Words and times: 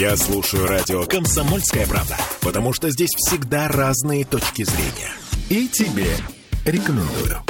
Я 0.00 0.16
слушаю 0.16 0.66
радио 0.66 1.04
«Комсомольская 1.04 1.86
правда», 1.86 2.16
потому 2.40 2.72
что 2.72 2.88
здесь 2.88 3.10
всегда 3.18 3.68
разные 3.68 4.24
точки 4.24 4.62
зрения. 4.62 5.12
И 5.50 5.68
тебе 5.68 6.16
рекомендую. 6.64 7.42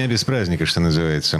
Дня 0.00 0.08
без 0.08 0.24
праздника, 0.24 0.64
что 0.64 0.80
называется. 0.80 1.38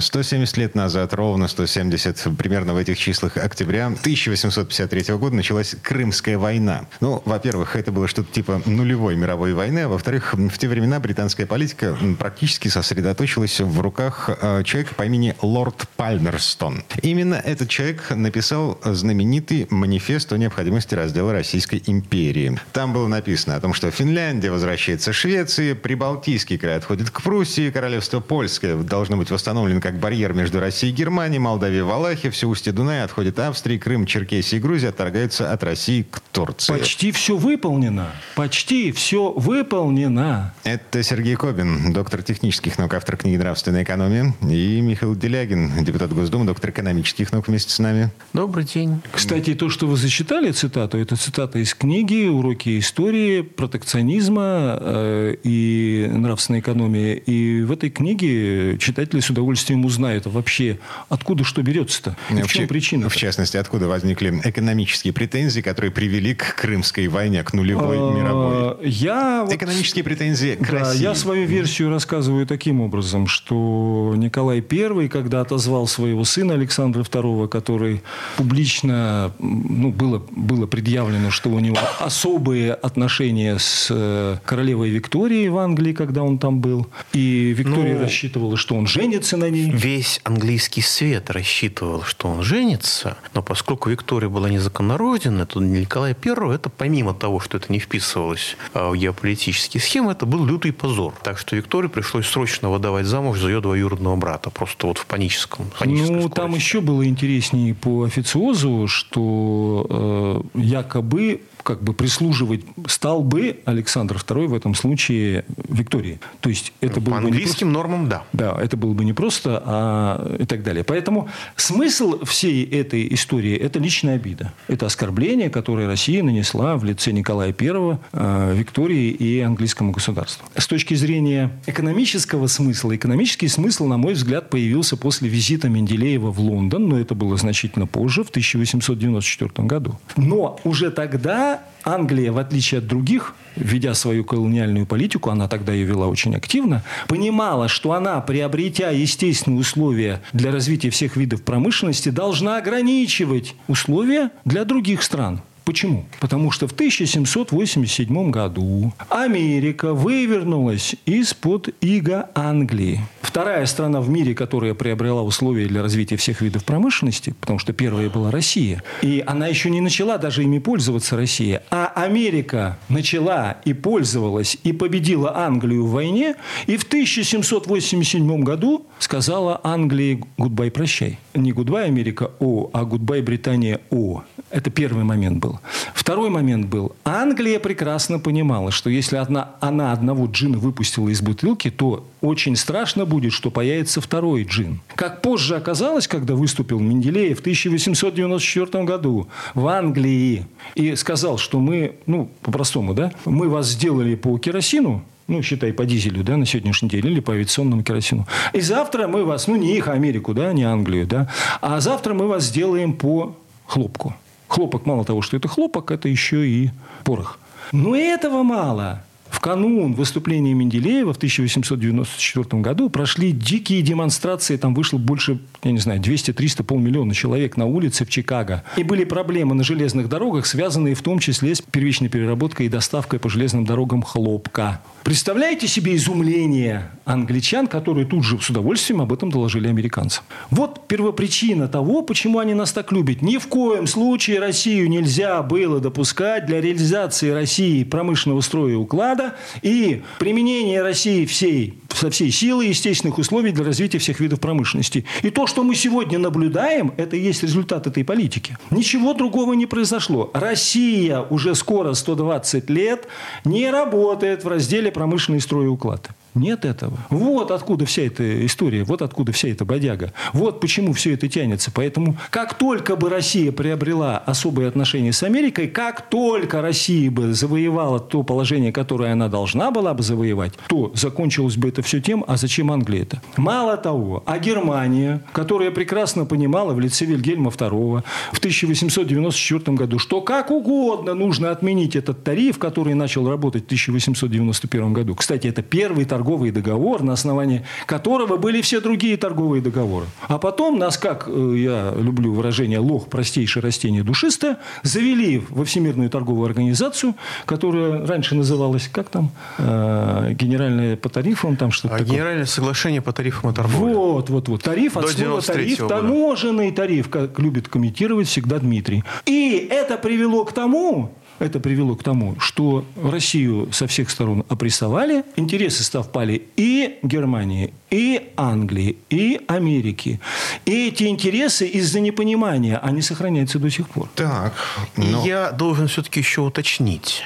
170 0.00 0.56
лет 0.58 0.74
назад, 0.76 1.12
ровно 1.12 1.48
170, 1.48 2.36
примерно 2.38 2.72
в 2.72 2.76
этих 2.76 2.98
числах 2.98 3.36
октября 3.36 3.86
1853 3.86 5.14
года 5.16 5.34
началась 5.34 5.74
Крымская 5.82 6.38
война. 6.38 6.86
Ну, 7.00 7.20
во-первых, 7.24 7.74
это 7.74 7.90
было 7.90 8.06
что-то 8.06 8.32
типа 8.32 8.62
нулевой 8.64 9.16
мировой 9.16 9.54
войны, 9.54 9.80
а 9.80 9.88
во-вторых, 9.88 10.34
в 10.34 10.56
те 10.56 10.68
времена 10.68 11.00
британская 11.00 11.46
политика 11.46 11.98
практически 12.16 12.68
сосредоточилась 12.68 13.60
в 13.60 13.80
руках 13.80 14.30
э, 14.40 14.62
человека 14.62 14.94
по 14.94 15.04
имени 15.04 15.34
Лорд 15.42 15.88
Пальмерстон. 15.96 16.84
Именно 17.02 17.34
этот 17.34 17.68
человек 17.68 18.10
написал 18.10 18.78
знаменитый 18.84 19.66
манифест 19.70 20.32
о 20.32 20.36
необходимости 20.36 20.94
раздела 20.94 21.32
Российской 21.32 21.82
империи. 21.86 22.56
Там 22.72 22.92
было 22.92 23.08
написано 23.08 23.56
о 23.56 23.60
том, 23.60 23.74
что 23.74 23.90
Финляндия 23.90 24.52
возвращается 24.52 25.12
Швеции, 25.12 25.72
Прибалтийский 25.72 26.56
край 26.56 26.76
отходит 26.76 27.10
к 27.10 27.20
Пруссии, 27.20 27.70
королевство 27.96 28.20
Польское 28.20 28.76
должно 28.76 29.16
быть 29.16 29.30
восстановлено 29.30 29.80
как 29.80 29.98
барьер 29.98 30.34
между 30.34 30.60
Россией 30.60 30.92
и 30.92 30.94
Германией, 30.94 31.38
Молдавия, 31.38 31.82
Валахия, 31.82 32.30
все 32.30 32.46
устье 32.46 32.70
Дуная 32.70 33.04
отходит 33.04 33.38
Австрии, 33.38 33.78
Крым, 33.78 34.04
Черкесия 34.04 34.58
и 34.58 34.62
Грузия 34.62 34.88
отторгаются 34.88 35.50
от 35.50 35.64
России 35.64 36.02
к 36.02 36.20
Турции. 36.20 36.74
Почти 36.74 37.10
все 37.10 37.38
выполнено. 37.38 38.10
Почти 38.34 38.92
все 38.92 39.32
выполнено. 39.32 40.52
Это 40.64 41.02
Сергей 41.02 41.36
Кобин, 41.36 41.94
доктор 41.94 42.22
технических 42.22 42.76
наук, 42.76 42.92
автор 42.92 43.16
книги 43.16 43.38
«Нравственная 43.38 43.82
экономия», 43.82 44.34
и 44.42 44.82
Михаил 44.82 45.16
Делягин, 45.16 45.82
депутат 45.82 46.12
Госдумы, 46.12 46.44
доктор 46.44 46.68
экономических 46.70 47.32
наук 47.32 47.48
вместе 47.48 47.72
с 47.72 47.78
нами. 47.78 48.10
Добрый 48.34 48.64
день. 48.64 49.00
Кстати, 49.10 49.54
то, 49.54 49.70
что 49.70 49.86
вы 49.86 49.96
зачитали 49.96 50.50
цитату, 50.50 50.98
это 50.98 51.16
цитата 51.16 51.58
из 51.60 51.74
книги 51.74 52.28
«Уроки 52.28 52.78
истории 52.78 53.40
протекционизма 53.40 54.76
э, 54.78 55.36
и 55.42 56.10
нравственной 56.12 56.60
экономии». 56.60 57.14
И 57.14 57.62
в 57.62 57.72
этой 57.76 57.90
книге 57.90 58.76
читатели 58.78 59.20
с 59.20 59.30
удовольствием 59.30 59.84
узнают 59.84 60.26
вообще, 60.26 60.78
откуда 61.08 61.44
что 61.44 61.62
берется-то, 61.62 62.16
и 62.30 62.42
в 62.42 62.48
чем 62.52 62.64
ча- 62.64 62.68
причина. 62.68 63.08
В 63.08 63.16
частности, 63.16 63.56
откуда 63.56 63.86
возникли 63.88 64.40
экономические 64.44 65.12
претензии, 65.12 65.60
которые 65.60 65.90
привели 65.90 66.34
к 66.34 66.56
Крымской 66.56 67.06
войне, 67.08 67.42
к 67.44 67.52
нулевой 67.52 67.98
мировой. 67.98 68.88
Я 68.88 69.44
вот- 69.44 69.54
Экономические 69.54 70.02
претензии 70.04 70.54
к 70.56 70.70
Да, 70.70 70.78
России. 70.80 71.02
я 71.02 71.14
свою 71.14 71.46
версию 71.46 71.90
рассказываю 71.90 72.46
таким 72.46 72.80
образом, 72.80 73.26
что 73.26 74.14
Николай 74.16 74.64
I, 74.68 75.08
когда 75.08 75.40
отозвал 75.42 75.86
своего 75.86 76.24
сына 76.24 76.54
Александра 76.54 77.02
II, 77.02 77.48
который 77.48 78.02
публично, 78.36 79.32
ну, 79.38 79.90
было, 79.92 80.22
было 80.30 80.66
предъявлено, 80.66 81.30
что 81.30 81.50
у 81.50 81.58
него 81.58 81.76
особые 82.00 82.72
отношения 82.74 83.58
с 83.58 83.88
э, 83.90 84.36
королевой 84.44 84.90
Викторией 84.90 85.48
в 85.48 85.58
Англии, 85.58 85.92
когда 85.92 86.22
он 86.22 86.38
там 86.38 86.60
был, 86.60 86.86
и 87.12 87.52
Виктория 87.66 87.94
Ну, 87.94 88.00
рассчитывала, 88.00 88.56
что 88.56 88.74
он 88.74 88.86
женится 88.86 89.36
на 89.36 89.50
ней. 89.50 89.70
Весь 89.70 90.20
английский 90.24 90.82
свет 90.82 91.30
рассчитывал, 91.30 92.02
что 92.02 92.28
он 92.28 92.42
женится, 92.42 93.16
но 93.34 93.42
поскольку 93.42 93.90
Виктория 93.90 94.28
была 94.28 94.48
незаконнородена, 94.48 95.46
то 95.46 95.60
для 95.60 95.80
Николая 95.80 96.16
I 96.24 96.54
это 96.54 96.70
помимо 96.70 97.14
того, 97.14 97.40
что 97.40 97.56
это 97.58 97.72
не 97.72 97.78
вписывалось 97.78 98.56
а, 98.74 98.90
в 98.90 98.96
геополитические 98.96 99.80
схемы, 99.80 100.12
это 100.12 100.26
был 100.26 100.44
лютый 100.46 100.72
позор. 100.72 101.14
Так 101.22 101.38
что 101.38 101.56
Виктории 101.56 101.88
пришлось 101.88 102.26
срочно 102.26 102.70
выдавать 102.70 103.06
замуж 103.06 103.38
за 103.38 103.48
ее 103.48 103.60
двоюродного 103.60 104.16
брата, 104.16 104.50
просто 104.50 104.86
вот 104.86 104.98
в 104.98 105.06
паническом, 105.06 105.66
панической 105.78 106.16
Ну, 106.16 106.28
там 106.28 106.50
скорости. 106.50 106.58
еще 106.58 106.80
было 106.80 107.06
интереснее 107.06 107.74
по 107.74 108.04
официозу, 108.04 108.86
что 108.88 110.42
э, 110.54 110.58
якобы 110.58 111.40
как 111.66 111.82
бы 111.82 111.94
прислуживать 111.94 112.60
стал 112.86 113.24
бы 113.24 113.58
Александр 113.64 114.16
II 114.16 114.46
в 114.46 114.54
этом 114.54 114.76
случае 114.76 115.44
Виктории. 115.68 116.20
То 116.40 116.48
есть 116.48 116.72
это 116.80 117.00
было 117.00 117.16
По 117.16 117.22
бы 117.22 117.30
не 117.32 117.38
английским 117.56 117.72
нормам, 117.72 118.08
да. 118.08 118.24
да, 118.32 118.56
это 118.60 118.76
было 118.76 118.92
бы 118.92 119.04
не 119.04 119.12
просто, 119.12 119.62
а 119.64 120.36
и 120.38 120.44
так 120.44 120.62
далее. 120.62 120.84
Поэтому 120.84 121.28
смысл 121.56 122.24
всей 122.24 122.64
этой 122.64 123.12
истории– 123.14 123.56
это 123.56 123.78
личная 123.78 124.16
обида. 124.16 124.52
Это 124.68 124.86
оскорбление, 124.86 125.50
которое 125.50 125.86
Россия 125.86 126.22
нанесла 126.22 126.76
в 126.76 126.84
лице 126.84 127.12
Николая 127.12 127.54
I, 127.58 127.98
э, 128.12 128.54
Виктории 128.54 129.10
и 129.10 129.40
английскому 129.40 129.92
государству. 129.92 130.46
С 130.56 130.66
точки 130.66 130.94
зрения 130.94 131.50
экономического 131.66 132.46
смысла, 132.46 132.94
экономический 132.94 133.48
смысл, 133.48 133.86
на 133.86 133.96
мой 133.96 134.14
взгляд, 134.14 134.50
появился 134.50 134.96
после 134.96 135.28
визита 135.28 135.68
Менделеева 135.68 136.30
в 136.30 136.40
Лондон, 136.40 136.88
но 136.88 136.98
это 136.98 137.14
было 137.14 137.36
значительно 137.36 137.86
позже, 137.86 138.22
в 138.24 138.30
1894 138.30 139.66
году. 139.66 139.98
Но 140.16 140.58
уже 140.64 140.90
тогда 140.90 141.62
Англия, 141.86 142.32
в 142.32 142.38
отличие 142.38 142.78
от 142.80 142.88
других, 142.88 143.36
ведя 143.54 143.94
свою 143.94 144.24
колониальную 144.24 144.86
политику, 144.86 145.30
она 145.30 145.46
тогда 145.46 145.72
ее 145.72 145.86
вела 145.86 146.08
очень 146.08 146.34
активно, 146.34 146.82
понимала, 147.06 147.68
что 147.68 147.92
она, 147.92 148.20
приобретя 148.20 148.90
естественные 148.90 149.60
условия 149.60 150.20
для 150.32 150.50
развития 150.50 150.90
всех 150.90 151.16
видов 151.16 151.42
промышленности, 151.42 152.08
должна 152.08 152.56
ограничивать 152.56 153.54
условия 153.68 154.30
для 154.44 154.64
других 154.64 155.04
стран. 155.04 155.40
Почему? 155.66 156.04
Потому 156.20 156.52
что 156.52 156.68
в 156.68 156.72
1787 156.72 158.30
году 158.30 158.92
Америка 159.08 159.94
вывернулась 159.94 160.94
из-под 161.06 161.74
иго 161.80 162.30
Англии. 162.36 163.00
Вторая 163.20 163.66
страна 163.66 164.00
в 164.00 164.08
мире, 164.08 164.32
которая 164.32 164.74
приобрела 164.74 165.24
условия 165.24 165.66
для 165.66 165.82
развития 165.82 166.16
всех 166.16 166.40
видов 166.40 166.64
промышленности, 166.64 167.34
потому 167.40 167.58
что 167.58 167.72
первая 167.72 168.08
была 168.08 168.30
Россия. 168.30 168.80
И 169.02 169.24
она 169.26 169.48
еще 169.48 169.68
не 169.68 169.80
начала 169.80 170.18
даже 170.18 170.44
ими 170.44 170.60
пользоваться, 170.60 171.16
Россия. 171.16 171.64
А 171.72 171.92
Америка 171.96 172.78
начала 172.88 173.56
и 173.64 173.72
пользовалась, 173.72 174.56
и 174.62 174.72
победила 174.72 175.36
Англию 175.36 175.84
в 175.84 175.90
войне. 175.90 176.36
И 176.68 176.76
в 176.76 176.84
1787 176.84 178.40
году 178.44 178.86
сказала 179.00 179.60
Англии 179.64 180.24
«goodbye, 180.38 180.70
прощай». 180.70 181.18
Не 181.34 181.50
«goodbye, 181.50 181.86
Америка, 181.86 182.30
о», 182.38 182.70
а 182.72 182.84
«goodbye, 182.84 183.20
Британия, 183.20 183.80
о». 183.90 184.22
Это 184.50 184.70
первый 184.70 185.02
момент 185.02 185.38
был. 185.38 185.58
Второй 185.92 186.30
момент 186.30 186.66
был. 186.66 186.94
Англия 187.04 187.58
прекрасно 187.58 188.20
понимала, 188.20 188.70
что 188.70 188.88
если 188.88 189.16
одна, 189.16 189.56
она 189.60 189.92
одного 189.92 190.26
джина 190.26 190.58
выпустила 190.58 191.08
из 191.08 191.20
бутылки, 191.20 191.68
то 191.70 192.06
очень 192.20 192.54
страшно 192.54 193.04
будет, 193.06 193.32
что 193.32 193.50
появится 193.50 194.00
второй 194.00 194.44
джин. 194.44 194.80
Как 194.94 195.20
позже 195.20 195.56
оказалось, 195.56 196.06
когда 196.06 196.34
выступил 196.36 196.78
Менделеев 196.78 197.38
в 197.38 197.40
1894 197.40 198.84
году 198.84 199.26
в 199.54 199.66
Англии 199.66 200.46
и 200.76 200.94
сказал, 200.94 201.38
что 201.38 201.58
мы, 201.58 201.96
ну, 202.06 202.30
по-простому, 202.42 202.94
да, 202.94 203.12
мы 203.24 203.48
вас 203.48 203.66
сделали 203.70 204.14
по 204.14 204.38
керосину, 204.38 205.02
ну, 205.26 205.42
считай, 205.42 205.72
по 205.72 205.84
дизелю, 205.84 206.22
да, 206.22 206.36
на 206.36 206.46
сегодняшний 206.46 206.88
день, 206.88 207.04
или 207.04 207.18
по 207.18 207.32
авиационному 207.32 207.82
керосину. 207.82 208.28
И 208.52 208.60
завтра 208.60 209.08
мы 209.08 209.24
вас, 209.24 209.48
ну, 209.48 209.56
не 209.56 209.76
их, 209.76 209.88
а 209.88 209.92
Америку, 209.92 210.34
да, 210.34 210.52
не 210.52 210.62
Англию, 210.62 211.04
да, 211.04 211.28
а 211.60 211.80
завтра 211.80 212.14
мы 212.14 212.28
вас 212.28 212.44
сделаем 212.44 212.92
по 212.92 213.36
хлопку. 213.66 214.14
Хлопок, 214.48 214.86
мало 214.86 215.04
того, 215.04 215.22
что 215.22 215.36
это 215.36 215.48
хлопок, 215.48 215.90
это 215.90 216.08
еще 216.08 216.46
и 216.46 216.70
порох. 217.04 217.38
Но 217.72 217.96
этого 217.96 218.42
мало. 218.42 219.02
В 219.36 219.40
канун 219.40 219.92
выступления 219.92 220.54
Менделеева 220.54 221.12
в 221.12 221.18
1894 221.18 222.62
году 222.62 222.88
прошли 222.88 223.32
дикие 223.32 223.82
демонстрации. 223.82 224.56
Там 224.56 224.74
вышло 224.74 224.96
больше, 224.96 225.38
я 225.62 225.72
не 225.72 225.78
знаю, 225.78 226.00
200-300, 226.00 226.64
полмиллиона 226.64 227.12
человек 227.12 227.58
на 227.58 227.66
улице 227.66 228.06
в 228.06 228.08
Чикаго. 228.08 228.64
И 228.78 228.82
были 228.82 229.04
проблемы 229.04 229.54
на 229.54 229.62
железных 229.62 230.08
дорогах, 230.08 230.46
связанные 230.46 230.94
в 230.94 231.02
том 231.02 231.18
числе 231.18 231.54
с 231.54 231.60
первичной 231.60 232.08
переработкой 232.08 232.66
и 232.66 232.68
доставкой 232.70 233.18
по 233.20 233.28
железным 233.28 233.66
дорогам 233.66 234.02
хлопка. 234.02 234.80
Представляете 235.04 235.68
себе 235.68 235.94
изумление 235.96 236.90
англичан, 237.04 237.66
которые 237.66 238.06
тут 238.06 238.24
же 238.24 238.40
с 238.40 238.48
удовольствием 238.48 239.02
об 239.02 239.12
этом 239.12 239.30
доложили 239.30 239.68
американцам. 239.68 240.24
Вот 240.50 240.88
первопричина 240.88 241.68
того, 241.68 242.00
почему 242.00 242.38
они 242.38 242.54
нас 242.54 242.72
так 242.72 242.90
любят. 242.90 243.20
Ни 243.20 243.36
в 243.36 243.48
коем 243.48 243.86
случае 243.86 244.40
Россию 244.40 244.88
нельзя 244.88 245.42
было 245.42 245.78
допускать 245.78 246.46
для 246.46 246.62
реализации 246.62 247.30
России 247.30 247.84
промышленного 247.84 248.40
строя 248.40 248.72
и 248.72 248.76
уклада 248.76 249.25
и 249.62 250.02
применения 250.18 250.82
России 250.82 251.24
всей, 251.26 251.78
со 251.94 252.10
всей 252.10 252.30
силы 252.30 252.66
естественных 252.66 253.18
условий 253.18 253.52
для 253.52 253.64
развития 253.64 253.98
всех 253.98 254.20
видов 254.20 254.40
промышленности. 254.40 255.04
И 255.22 255.30
то, 255.30 255.46
что 255.46 255.62
мы 255.62 255.74
сегодня 255.74 256.18
наблюдаем, 256.18 256.92
это 256.96 257.16
и 257.16 257.20
есть 257.20 257.42
результат 257.42 257.86
этой 257.86 258.04
политики. 258.04 258.56
Ничего 258.70 259.14
другого 259.14 259.54
не 259.54 259.66
произошло. 259.66 260.30
Россия 260.34 261.20
уже 261.20 261.54
скоро 261.54 261.94
120 261.94 262.70
лет 262.70 263.06
не 263.44 263.70
работает 263.70 264.44
в 264.44 264.48
разделе 264.48 264.90
промышленный 264.90 265.40
строй 265.40 265.66
и 265.66 265.68
уклад. 265.68 266.10
Нет 266.36 266.66
этого. 266.66 266.98
Вот 267.08 267.50
откуда 267.50 267.86
вся 267.86 268.02
эта 268.02 268.44
история, 268.44 268.84
вот 268.84 269.00
откуда 269.00 269.32
вся 269.32 269.48
эта 269.48 269.64
бодяга. 269.64 270.12
Вот 270.34 270.60
почему 270.60 270.92
все 270.92 271.14
это 271.14 271.28
тянется. 271.28 271.70
Поэтому 271.74 272.16
как 272.28 272.54
только 272.54 272.94
бы 272.94 273.08
Россия 273.08 273.52
приобрела 273.52 274.18
особые 274.18 274.68
отношения 274.68 275.12
с 275.12 275.22
Америкой, 275.22 275.66
как 275.66 276.10
только 276.10 276.60
Россия 276.60 277.10
бы 277.10 277.32
завоевала 277.32 277.98
то 277.98 278.22
положение, 278.22 278.70
которое 278.70 279.12
она 279.12 279.28
должна 279.28 279.70
была 279.70 279.94
бы 279.94 280.02
завоевать, 280.02 280.52
то 280.68 280.92
закончилось 280.94 281.56
бы 281.56 281.68
это 281.68 281.80
все 281.80 282.02
тем, 282.02 282.22
а 282.28 282.36
зачем 282.36 282.70
Англия 282.70 283.02
это? 283.02 283.22
Мало 283.38 283.78
того, 283.78 284.22
а 284.26 284.38
Германия, 284.38 285.22
которая 285.32 285.70
прекрасно 285.70 286.26
понимала 286.26 286.74
в 286.74 286.80
лице 286.80 287.06
Вильгельма 287.06 287.50
II 287.50 288.02
в 288.32 288.38
1894 288.38 289.74
году, 289.74 289.98
что 289.98 290.20
как 290.20 290.50
угодно 290.50 291.14
нужно 291.14 291.50
отменить 291.50 291.96
этот 291.96 292.22
тариф, 292.24 292.58
который 292.58 292.92
начал 292.92 293.26
работать 293.26 293.62
в 293.62 293.66
1891 293.66 294.92
году. 294.92 295.14
Кстати, 295.14 295.46
это 295.46 295.62
первый 295.62 296.04
торговый 296.04 296.25
договор, 296.26 297.02
на 297.02 297.12
основании 297.12 297.62
которого 297.86 298.36
были 298.36 298.60
все 298.60 298.80
другие 298.80 299.16
торговые 299.16 299.62
договоры. 299.62 300.06
А 300.28 300.38
потом 300.38 300.78
нас, 300.78 300.98
как 300.98 301.28
э, 301.28 301.54
я 301.56 301.94
люблю 301.96 302.32
выражение 302.32 302.78
«лох, 302.78 303.08
простейшее 303.08 303.62
растение 303.62 304.02
душистое», 304.02 304.58
завели 304.82 305.42
во 305.48 305.64
Всемирную 305.64 306.10
торговую 306.10 306.46
организацию, 306.46 307.14
которая 307.44 308.06
раньше 308.06 308.34
называлась, 308.34 308.88
как 308.92 309.08
там, 309.08 309.30
э, 309.58 310.34
генеральная 310.34 310.96
по 310.96 311.08
тарифам, 311.08 311.56
там 311.56 311.70
что-то 311.70 311.94
а 311.94 311.98
такое. 311.98 312.14
Генеральное 312.14 312.46
соглашение 312.46 313.00
по 313.00 313.12
тарифам 313.12 313.50
и 313.50 313.54
торговле. 313.54 313.94
Вот, 313.94 314.30
вот, 314.30 314.48
вот. 314.48 314.62
Тариф 314.62 314.96
от 314.96 315.08
слова 315.08 315.40
93 315.40 315.54
тариф, 315.54 315.78
года. 315.80 315.94
таможенный 315.96 316.72
тариф, 316.72 317.08
как 317.08 317.38
любит 317.38 317.68
комментировать 317.68 318.28
всегда 318.28 318.58
Дмитрий. 318.58 319.04
И 319.24 319.68
это 319.70 319.96
привело 319.96 320.44
к 320.44 320.52
тому, 320.52 321.12
это 321.38 321.60
привело 321.60 321.94
к 321.96 322.02
тому, 322.02 322.36
что 322.38 322.84
Россию 323.02 323.68
со 323.72 323.86
всех 323.86 324.10
сторон 324.10 324.44
опрессовали, 324.48 325.24
интересы 325.36 325.82
совпали 325.82 326.42
и 326.56 326.98
Германии, 327.02 327.72
и 327.90 328.32
Англии, 328.36 328.96
и 329.10 329.40
Америки. 329.46 330.20
И 330.64 330.88
эти 330.88 331.04
интересы 331.04 331.66
из-за 331.66 332.00
непонимания, 332.00 332.78
они 332.78 333.02
сохраняются 333.02 333.58
до 333.58 333.70
сих 333.70 333.88
пор. 333.88 334.08
Так, 334.14 334.52
И 334.96 335.02
но... 335.02 335.24
я 335.24 335.52
должен 335.52 335.86
все-таки 335.86 336.20
еще 336.20 336.40
уточнить, 336.40 337.22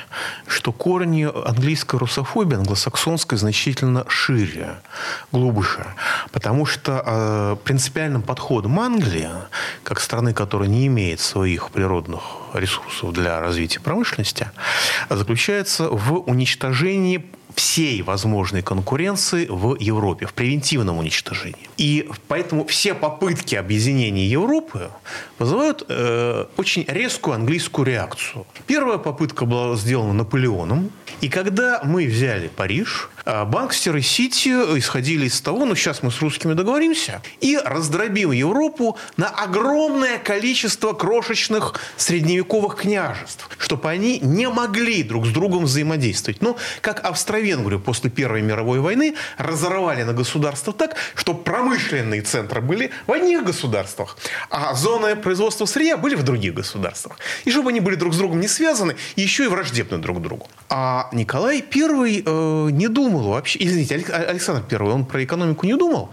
что 0.46 0.72
корни 0.72 1.28
английской 1.46 1.96
русофобии, 1.96 2.56
англосаксонской, 2.56 3.38
значительно 3.38 4.04
шире, 4.08 4.76
глубже. 5.32 5.86
Потому 6.30 6.66
что 6.66 7.02
э, 7.04 7.56
принципиальным 7.64 8.22
подходом 8.22 8.78
Англии, 8.80 9.30
как 9.82 10.00
страны, 10.00 10.34
которая 10.34 10.68
не 10.68 10.86
имеет 10.86 11.20
своих 11.20 11.70
природных 11.70 12.20
ресурсов 12.52 13.12
для 13.12 13.40
развития 13.40 13.80
промышленности, 13.80 14.50
заключается 15.08 15.88
в 15.88 16.18
уничтожении 16.18 17.24
всей 17.60 18.00
возможной 18.00 18.62
конкуренции 18.62 19.46
в 19.46 19.76
Европе, 19.78 20.24
в 20.24 20.32
превентивном 20.32 20.96
уничтожении. 20.96 21.68
И 21.76 22.08
поэтому 22.26 22.64
все 22.64 22.94
попытки 22.94 23.54
объединения 23.54 24.26
Европы 24.26 24.88
вызывают 25.38 25.84
э, 25.86 26.46
очень 26.56 26.86
резкую 26.88 27.34
английскую 27.34 27.84
реакцию. 27.84 28.46
Первая 28.66 28.96
попытка 28.96 29.44
была 29.44 29.76
сделана 29.76 30.14
Наполеоном. 30.14 30.90
И 31.20 31.28
когда 31.28 31.80
мы 31.82 32.06
взяли 32.06 32.48
Париж, 32.48 33.10
э, 33.24 33.44
Банкстер 33.44 33.96
и 33.96 34.02
Сити 34.02 34.48
исходили 34.78 35.26
из 35.26 35.40
того, 35.40 35.64
ну 35.64 35.74
сейчас 35.74 36.02
мы 36.02 36.10
с 36.10 36.20
русскими 36.20 36.54
договоримся, 36.54 37.22
и 37.40 37.58
раздробим 37.62 38.32
Европу 38.32 38.98
на 39.16 39.28
огромное 39.28 40.18
количество 40.18 40.92
крошечных 40.92 41.74
средневековых 41.96 42.76
княжеств, 42.76 43.48
чтобы 43.58 43.88
они 43.88 44.18
не 44.20 44.48
могли 44.48 45.02
друг 45.02 45.26
с 45.26 45.30
другом 45.30 45.64
взаимодействовать. 45.64 46.42
Ну, 46.42 46.56
как 46.80 47.04
Австро-Венгрию 47.04 47.80
после 47.80 48.10
Первой 48.10 48.42
мировой 48.42 48.80
войны 48.80 49.14
разорвали 49.38 50.02
на 50.02 50.12
государства 50.12 50.72
так, 50.72 50.96
что 51.14 51.34
промышленные 51.34 52.22
центры 52.22 52.60
были 52.60 52.90
в 53.06 53.12
одних 53.12 53.44
государствах, 53.44 54.16
а 54.50 54.74
зоны 54.74 55.16
производства 55.16 55.66
сырья 55.66 55.96
были 55.96 56.14
в 56.14 56.22
других 56.22 56.54
государствах. 56.54 57.18
И 57.44 57.50
чтобы 57.50 57.70
они 57.70 57.80
были 57.80 57.96
друг 57.96 58.14
с 58.14 58.18
другом 58.18 58.40
не 58.40 58.48
связаны, 58.48 58.96
еще 59.16 59.44
и 59.44 59.48
враждебны 59.48 59.98
друг 59.98 60.20
другу. 60.20 60.48
А 60.68 60.99
Николай 61.12 61.64
I 61.74 62.22
э, 62.24 62.68
не 62.72 62.88
думал 62.88 63.28
вообще, 63.30 63.58
извините, 63.62 63.94
Алекс- 63.94 64.10
Александр 64.10 64.64
I, 64.70 64.76
он 64.88 65.04
про 65.04 65.22
экономику 65.24 65.66
не 65.66 65.76
думал, 65.76 66.10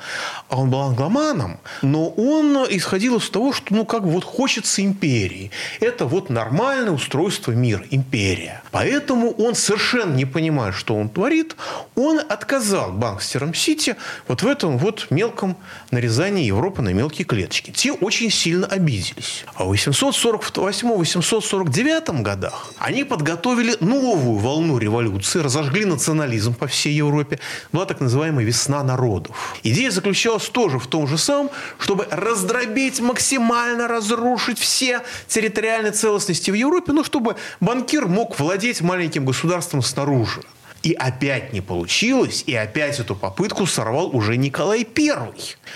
а 0.49 0.59
он 0.59 0.69
был 0.69 0.81
англоманом, 0.81 1.59
но 1.81 2.09
он 2.09 2.57
исходил 2.69 3.17
из 3.17 3.29
того, 3.29 3.53
что 3.53 3.73
ну 3.73 3.85
как 3.85 4.03
бы 4.03 4.11
вот 4.11 4.23
хочется 4.23 4.83
империи. 4.83 5.51
Это 5.79 6.05
вот 6.05 6.29
нормальное 6.29 6.91
устройство 6.91 7.51
мира, 7.51 7.83
империя. 7.91 8.61
Поэтому 8.71 9.31
он 9.31 9.55
совершенно 9.55 10.15
не 10.15 10.25
понимая, 10.25 10.71
что 10.71 10.95
он 10.95 11.09
творит, 11.09 11.55
он 11.95 12.19
отказал 12.19 12.91
банкстерам 12.91 13.53
Сити 13.53 13.95
вот 14.27 14.43
в 14.43 14.47
этом 14.47 14.77
вот 14.77 15.07
мелком 15.09 15.57
нарезании 15.91 16.45
Европы 16.45 16.81
на 16.81 16.93
мелкие 16.93 17.25
клеточки. 17.25 17.71
Те 17.71 17.91
очень 17.91 18.31
сильно 18.31 18.67
обиделись. 18.67 19.43
А 19.55 19.65
в 19.65 19.73
848-849 19.73 22.21
годах 22.21 22.71
они 22.77 23.03
подготовили 23.03 23.75
новую 23.79 24.37
волну 24.37 24.76
революции, 24.79 25.39
разожгли 25.39 25.85
национализм 25.85 26.53
по 26.53 26.67
всей 26.67 26.93
Европе. 26.93 27.39
Была 27.71 27.85
так 27.85 27.99
называемая 27.99 28.45
«Весна 28.45 28.83
народов». 28.83 29.35
Идея 29.63 29.91
заключалась 29.91 30.47
тоже 30.49 30.79
в 30.79 30.87
том 30.87 31.07
же 31.07 31.17
самом, 31.17 31.49
чтобы 31.79 32.07
раздробить, 32.09 32.99
максимально 32.99 33.87
разрушить 33.87 34.59
все 34.59 35.01
территориальные 35.27 35.91
целостности 35.91 36.51
в 36.51 36.55
Европе, 36.55 36.93
ну, 36.93 37.03
чтобы 37.03 37.35
банкир 37.59 38.07
мог 38.07 38.39
владеть 38.39 38.81
маленьким 38.81 39.25
государством 39.25 39.81
снаружи. 39.81 40.41
И 40.83 40.93
опять 40.93 41.53
не 41.53 41.61
получилось, 41.61 42.43
и 42.45 42.55
опять 42.55 42.99
эту 42.99 43.15
попытку 43.15 43.65
сорвал 43.65 44.15
уже 44.15 44.37
Николай 44.37 44.87
I. 44.95 45.33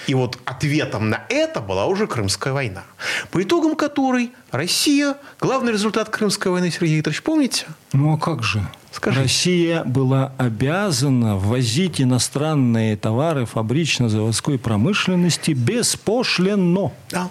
И 0.07 0.13
вот 0.13 0.37
ответом 0.45 1.09
на 1.09 1.25
это 1.29 1.59
была 1.59 1.85
уже 1.87 2.07
Крымская 2.07 2.53
война, 2.53 2.83
по 3.31 3.41
итогам 3.41 3.75
которой 3.75 4.31
Россия, 4.51 5.17
главный 5.39 5.73
результат 5.73 6.09
Крымской 6.09 6.51
войны, 6.51 6.71
Сергей 6.71 6.97
Викторович, 6.97 7.23
помните? 7.23 7.65
Ну 7.93 8.13
а 8.13 8.17
как 8.17 8.43
же? 8.43 8.65
Скажите. 8.91 9.21
Россия 9.21 9.83
была 9.85 10.33
обязана 10.37 11.37
ввозить 11.37 12.01
иностранные 12.01 12.97
товары 12.97 13.45
фабрично-заводской 13.45 14.59
промышленности 14.59 15.51
беспошлино. 15.51 16.91
Да. 17.09 17.29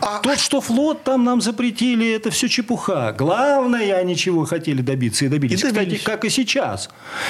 А 0.00 0.20
То, 0.20 0.36
что 0.36 0.62
флот 0.62 1.04
там 1.04 1.24
нам 1.24 1.42
запретили, 1.42 2.10
это 2.10 2.30
все 2.30 2.48
чепуха. 2.48 3.14
Главное, 3.16 3.94
они 3.96 4.16
чего 4.16 4.46
хотели 4.46 4.80
добиться 4.80 5.26
и 5.26 5.28
добились. 5.28 5.60
И 5.60 5.70
добились. 5.70 5.98
Кстати, 5.98 6.04
как 6.04 6.24
и 6.24 6.30
сейчас. 6.30 6.88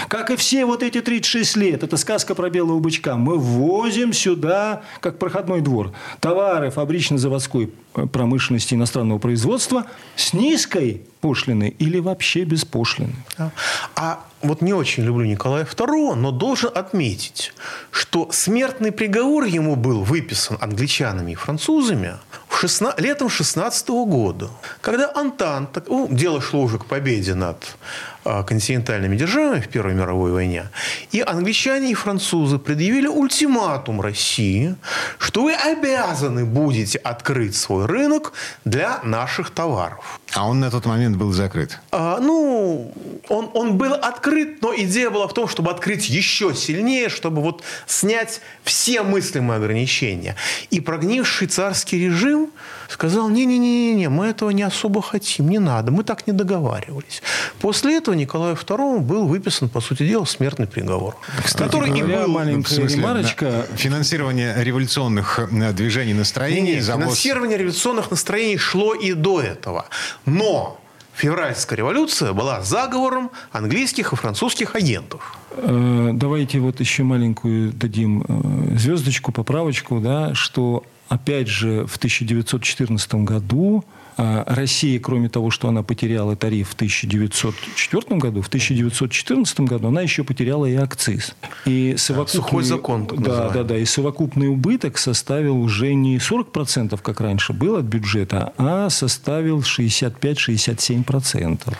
Как 0.09 0.31
и 0.31 0.37
все 0.37 0.65
вот 0.65 0.85
эти 0.85 1.01
36 1.01 1.57
лет. 1.57 1.83
Это 1.83 1.97
сказка 1.97 2.37
про 2.37 2.51
белого 2.51 2.79
бычка. 2.79 3.17
Мы 3.17 3.37
ввозим 3.37 4.13
сюда, 4.13 4.83
как 5.01 5.19
проходной 5.19 5.61
двор, 5.61 5.93
товары 6.21 6.71
фабрично-заводской 6.71 7.71
э, 7.97 8.07
промышленности 8.07 8.75
иностранного 8.75 9.19
производства 9.19 9.87
с 10.15 10.33
низкой 10.33 11.03
пошлиной 11.21 11.75
или 11.79 11.99
вообще 11.99 12.45
без 12.45 12.65
пошлины. 12.65 13.15
Да. 13.39 13.53
А 13.95 14.25
вот 14.43 14.63
не 14.63 14.73
очень 14.73 15.05
люблю 15.05 15.25
Николая 15.25 15.65
II, 15.65 16.15
но 16.15 16.31
должен 16.31 16.71
отметить, 16.75 17.53
что 17.91 18.29
смертный 18.33 18.93
приговор 18.93 19.45
ему 19.45 19.77
был 19.77 20.03
выписан 20.03 20.59
англичанами 20.61 21.33
и 21.33 21.37
французами 21.37 22.17
в 22.49 22.57
16 22.57 23.01
летом 23.01 23.29
16 23.29 23.89
года, 23.89 24.51
когда 24.81 25.11
Антанта, 25.15 25.83
ну, 25.87 26.09
дело 26.11 26.41
шло 26.41 26.63
уже 26.63 26.79
к 26.79 26.87
победе 26.87 27.35
над 27.35 27.77
континентальными 28.25 29.17
державами 29.17 29.61
в 29.61 29.69
Первой 29.69 29.95
мировой 29.95 30.33
войне, 30.33 30.67
и 31.11 31.21
англичане 31.21 31.91
и 31.91 31.95
французы 31.95 32.59
предъявили 32.59 33.07
ультиматум 33.07 34.01
России, 34.01 34.77
что 35.19 35.45
вы 35.45 35.55
обязаны 35.55 36.45
будете 36.45 36.99
открыть 36.99 37.57
свой 37.57 37.87
рынок 37.87 38.33
для 38.65 39.01
наших 39.03 39.51
товаров. 39.51 40.21
А 40.35 40.49
он 40.49 40.61
на 40.61 40.71
тот 40.71 40.87
момент 40.87 41.17
был 41.17 41.33
закрыт. 41.33 41.79
А, 41.91 42.19
ну, 42.21 42.93
он, 43.29 43.51
он 43.55 43.77
был 43.77 43.93
открыт, 43.93 44.63
но 44.63 44.75
идея 44.75 45.11
была 45.11 45.27
в 45.27 45.35
том, 45.35 45.49
чтобы 45.49 45.71
открыть 45.71 46.09
еще 46.09 46.55
сильнее, 46.55 47.09
чтобы 47.09 47.43
вот 47.43 47.63
снять 47.87 48.41
все 48.65 49.03
мыслимые 49.03 49.59
ограничения. 49.59 50.37
И 50.71 50.81
прогнивший 50.81 51.49
царский 51.49 51.99
режим 51.99 52.51
сказал, 52.89 53.29
не-не-не, 53.29 54.09
мы 54.09 54.27
этого 54.27 54.51
не 54.51 54.63
особо 54.63 55.03
хотим, 55.03 55.49
не 55.49 55.59
надо, 55.59 55.91
мы 55.91 56.05
так 56.05 56.27
не 56.27 56.33
договаривались. 56.33 57.23
После 57.61 57.97
этого 57.97 58.12
Николаю 58.15 58.57
II 58.57 59.01
был 59.01 59.27
выписан, 59.27 59.69
по 59.69 59.81
сути 59.81 60.07
дела, 60.07 60.25
смертный 60.25 60.67
приговор. 60.67 61.17
который 61.57 61.91
и 61.91 62.01
говоря, 62.01 62.23
был... 62.23 62.29
маленькая 62.29 62.75
смысле, 62.75 62.97
ремарочка. 62.97 63.67
финансирование 63.77 64.55
революционных 64.63 65.39
э, 65.39 65.73
движений 65.73 66.13
Не, 66.13 66.19
настроений, 66.19 66.75
не, 66.75 66.81
завоз... 66.81 67.05
финансирование 67.05 67.59
революционных 67.59 68.11
настроений 68.11 68.59
шло 68.59 68.95
и 68.95 69.13
до 69.13 69.41
этого. 69.41 69.87
Но 70.27 70.81
февральская 71.15 71.77
революция 71.77 72.33
была 72.33 72.63
заговором 72.63 73.31
английских 73.51 74.13
и 74.13 74.17
французских 74.17 74.75
агентов. 74.75 75.37
Э, 75.57 76.11
Давайте 76.15 76.59
вот 76.59 76.81
еще 76.81 77.03
маленькую 77.03 77.73
дадим 77.73 78.25
э, 78.27 78.77
звездочку, 78.79 79.33
поправочку, 79.33 80.01
да, 80.01 80.35
что 80.35 80.85
опять 81.09 81.49
же 81.49 81.87
в 81.87 81.97
1914 81.97 83.15
году 83.17 83.85
Россия, 84.17 85.01
кроме 85.01 85.29
того, 85.29 85.51
что 85.51 85.69
она 85.69 85.83
потеряла 85.83 86.37
тариф 86.37 86.71
в 86.71 86.75
1904 86.75 88.19
году, 88.19 88.43
в 88.43 88.49
1914 88.49 89.61
году 89.61 89.89
она 89.89 90.03
еще 90.03 90.25
потеряла 90.25 90.67
и 90.67 90.75
акциз. 90.75 91.35
И 91.65 91.95
совокупный, 91.97 92.43
Сухой 92.43 92.65
закон, 92.65 93.07
так 93.07 93.21
Да, 93.21 93.49
да, 93.51 93.63
да. 93.65 93.79
И 93.79 93.85
совокупный 93.85 94.49
убыток 94.49 94.99
составил 94.99 95.61
уже 95.61 95.95
не 95.95 96.19
40%, 96.19 96.99
как 97.03 97.21
раньше 97.21 97.53
было 97.53 97.81
от 97.81 97.85
бюджета, 97.85 98.53
а 98.59 98.89
составил 98.91 99.61
65-67%. 99.61 101.75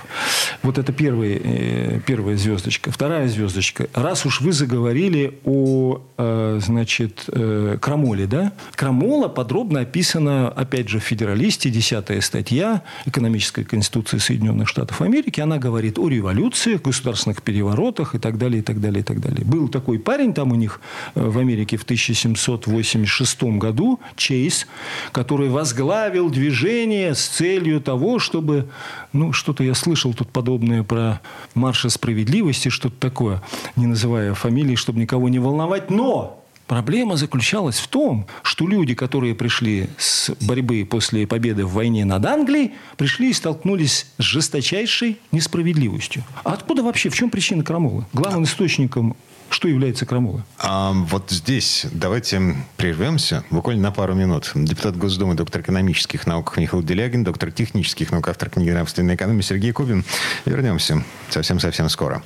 Вот 0.63 0.79
это 0.79 0.93
э, 0.93 2.01
первая 2.07 2.37
звездочка. 2.37 2.91
Вторая 2.91 3.29
звездочка. 3.29 3.89
Раз 3.95 4.27
уж 4.27 4.41
вы 4.41 4.53
заговорили 4.53 5.39
о, 5.45 6.01
э, 6.19 6.59
значит, 6.63 7.25
э, 7.29 7.79
крамоле, 7.81 8.27
да? 8.27 8.53
Крамола 8.75 9.29
подробно 9.29 9.81
описана, 9.81 10.49
опять 10.49 10.89
же, 10.89 10.99
в 10.99 11.03
«Федералисте», 11.03 11.71
10 11.71 12.22
статья 12.23 12.83
экономической 13.05 13.65
конституции 13.65 14.19
Соединенных 14.19 14.69
Штатов 14.69 15.01
Америки. 15.03 15.41
Она 15.41 15.59
говорит 15.59 15.99
о 15.99 16.09
революциях, 16.09 16.83
государственных 16.83 17.43
переворотах 17.43 18.15
и 18.15 18.19
так 18.19 18.39
далее, 18.39 18.61
и 18.61 18.63
так 18.63 18.81
далее, 18.81 19.01
и 19.01 19.03
так 19.03 19.21
далее. 19.21 19.45
Был 19.45 19.69
такой 19.69 19.99
парень 19.99 20.33
там 20.33 20.53
у 20.53 20.55
них 20.55 20.81
э, 21.15 21.21
в 21.23 21.39
Америке 21.39 21.77
в 21.77 21.83
1786 21.83 23.43
году, 23.43 24.01
Чейз, 24.17 24.67
который 25.13 25.49
возглавил 25.49 26.31
движение 26.31 27.15
с 27.15 27.27
целью 27.27 27.81
того, 27.81 28.19
чтобы, 28.19 28.69
ну, 29.13 29.33
что-то 29.33 29.65
я 29.65 29.75
слышал 29.75 30.15
тут 30.15 30.31
подобное 30.31 30.83
про 30.83 31.21
марша 31.55 31.91
справедливости, 31.91 32.69
что-то 32.69 32.97
такое, 32.99 33.43
не 33.77 33.87
называя 33.87 34.35
фамилии, 34.35 34.77
чтобы 34.77 35.01
никого 35.01 35.29
не 35.29 35.39
волновать, 35.39 35.91
но 35.91 36.42
Проблема 36.67 37.17
заключалась 37.17 37.79
в 37.79 37.89
том, 37.89 38.27
что 38.43 38.67
люди, 38.67 38.95
которые 38.95 39.35
пришли 39.35 39.89
с 39.99 40.31
борьбы 40.41 40.87
после 40.89 41.27
победы 41.27 41.65
в 41.67 41.73
войне 41.73 42.05
над 42.05 42.25
Англией, 42.25 42.73
пришли 42.97 43.31
и 43.31 43.33
столкнулись 43.33 44.07
с 44.19 44.23
жесточайшей 44.23 45.19
несправедливостью. 45.33 46.25
А 46.45 46.53
откуда 46.53 46.83
вообще, 46.83 47.09
в 47.11 47.15
чем 47.15 47.31
причина 47.31 47.65
крамолы? 47.65 48.07
Главным 48.13 48.45
источником 48.45 49.17
что 49.53 49.69
является 49.69 50.07
крамолой? 50.07 50.43
А 50.59 50.93
вот 50.93 51.31
здесь 51.31 51.85
давайте 51.93 52.57
прервемся 52.79 53.45
буквально 53.51 53.83
на 53.83 53.93
пару 53.93 54.15
минут. 54.15 54.51
Депутат 54.55 54.97
Госдумы, 54.97 55.35
доктор 55.35 55.61
экономических 55.61 56.27
наук 56.27 56.57
Михаил 56.57 56.83
Делягин, 56.83 57.23
доктор 57.23 57.53
технических 57.53 58.13
наук, 58.13 58.29
автор 58.29 58.49
книги 58.49 58.71
«Нравственная 58.71 59.15
экономия» 59.15 59.43
Сергей 59.43 59.73
Кубин. 59.73 60.05
Вернемся 60.47 61.05
совсем-совсем 61.29 61.91
скоро. 61.91 62.23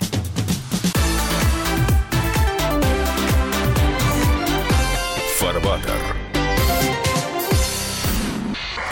Фарбатер. 5.76 6.16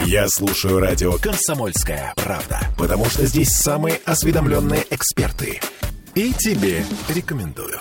Я 0.07 0.27
слушаю 0.29 0.81
радио 0.81 1.15
«Комсомольская 1.19 2.13
правда», 2.17 2.61
потому 2.77 3.07
что 3.07 3.27
здесь 3.27 3.49
самые 3.49 4.01
осведомленные 4.05 4.85
эксперты. 4.91 5.61
И 6.15 6.33
тебе 6.33 6.85
рекомендую. 7.09 7.79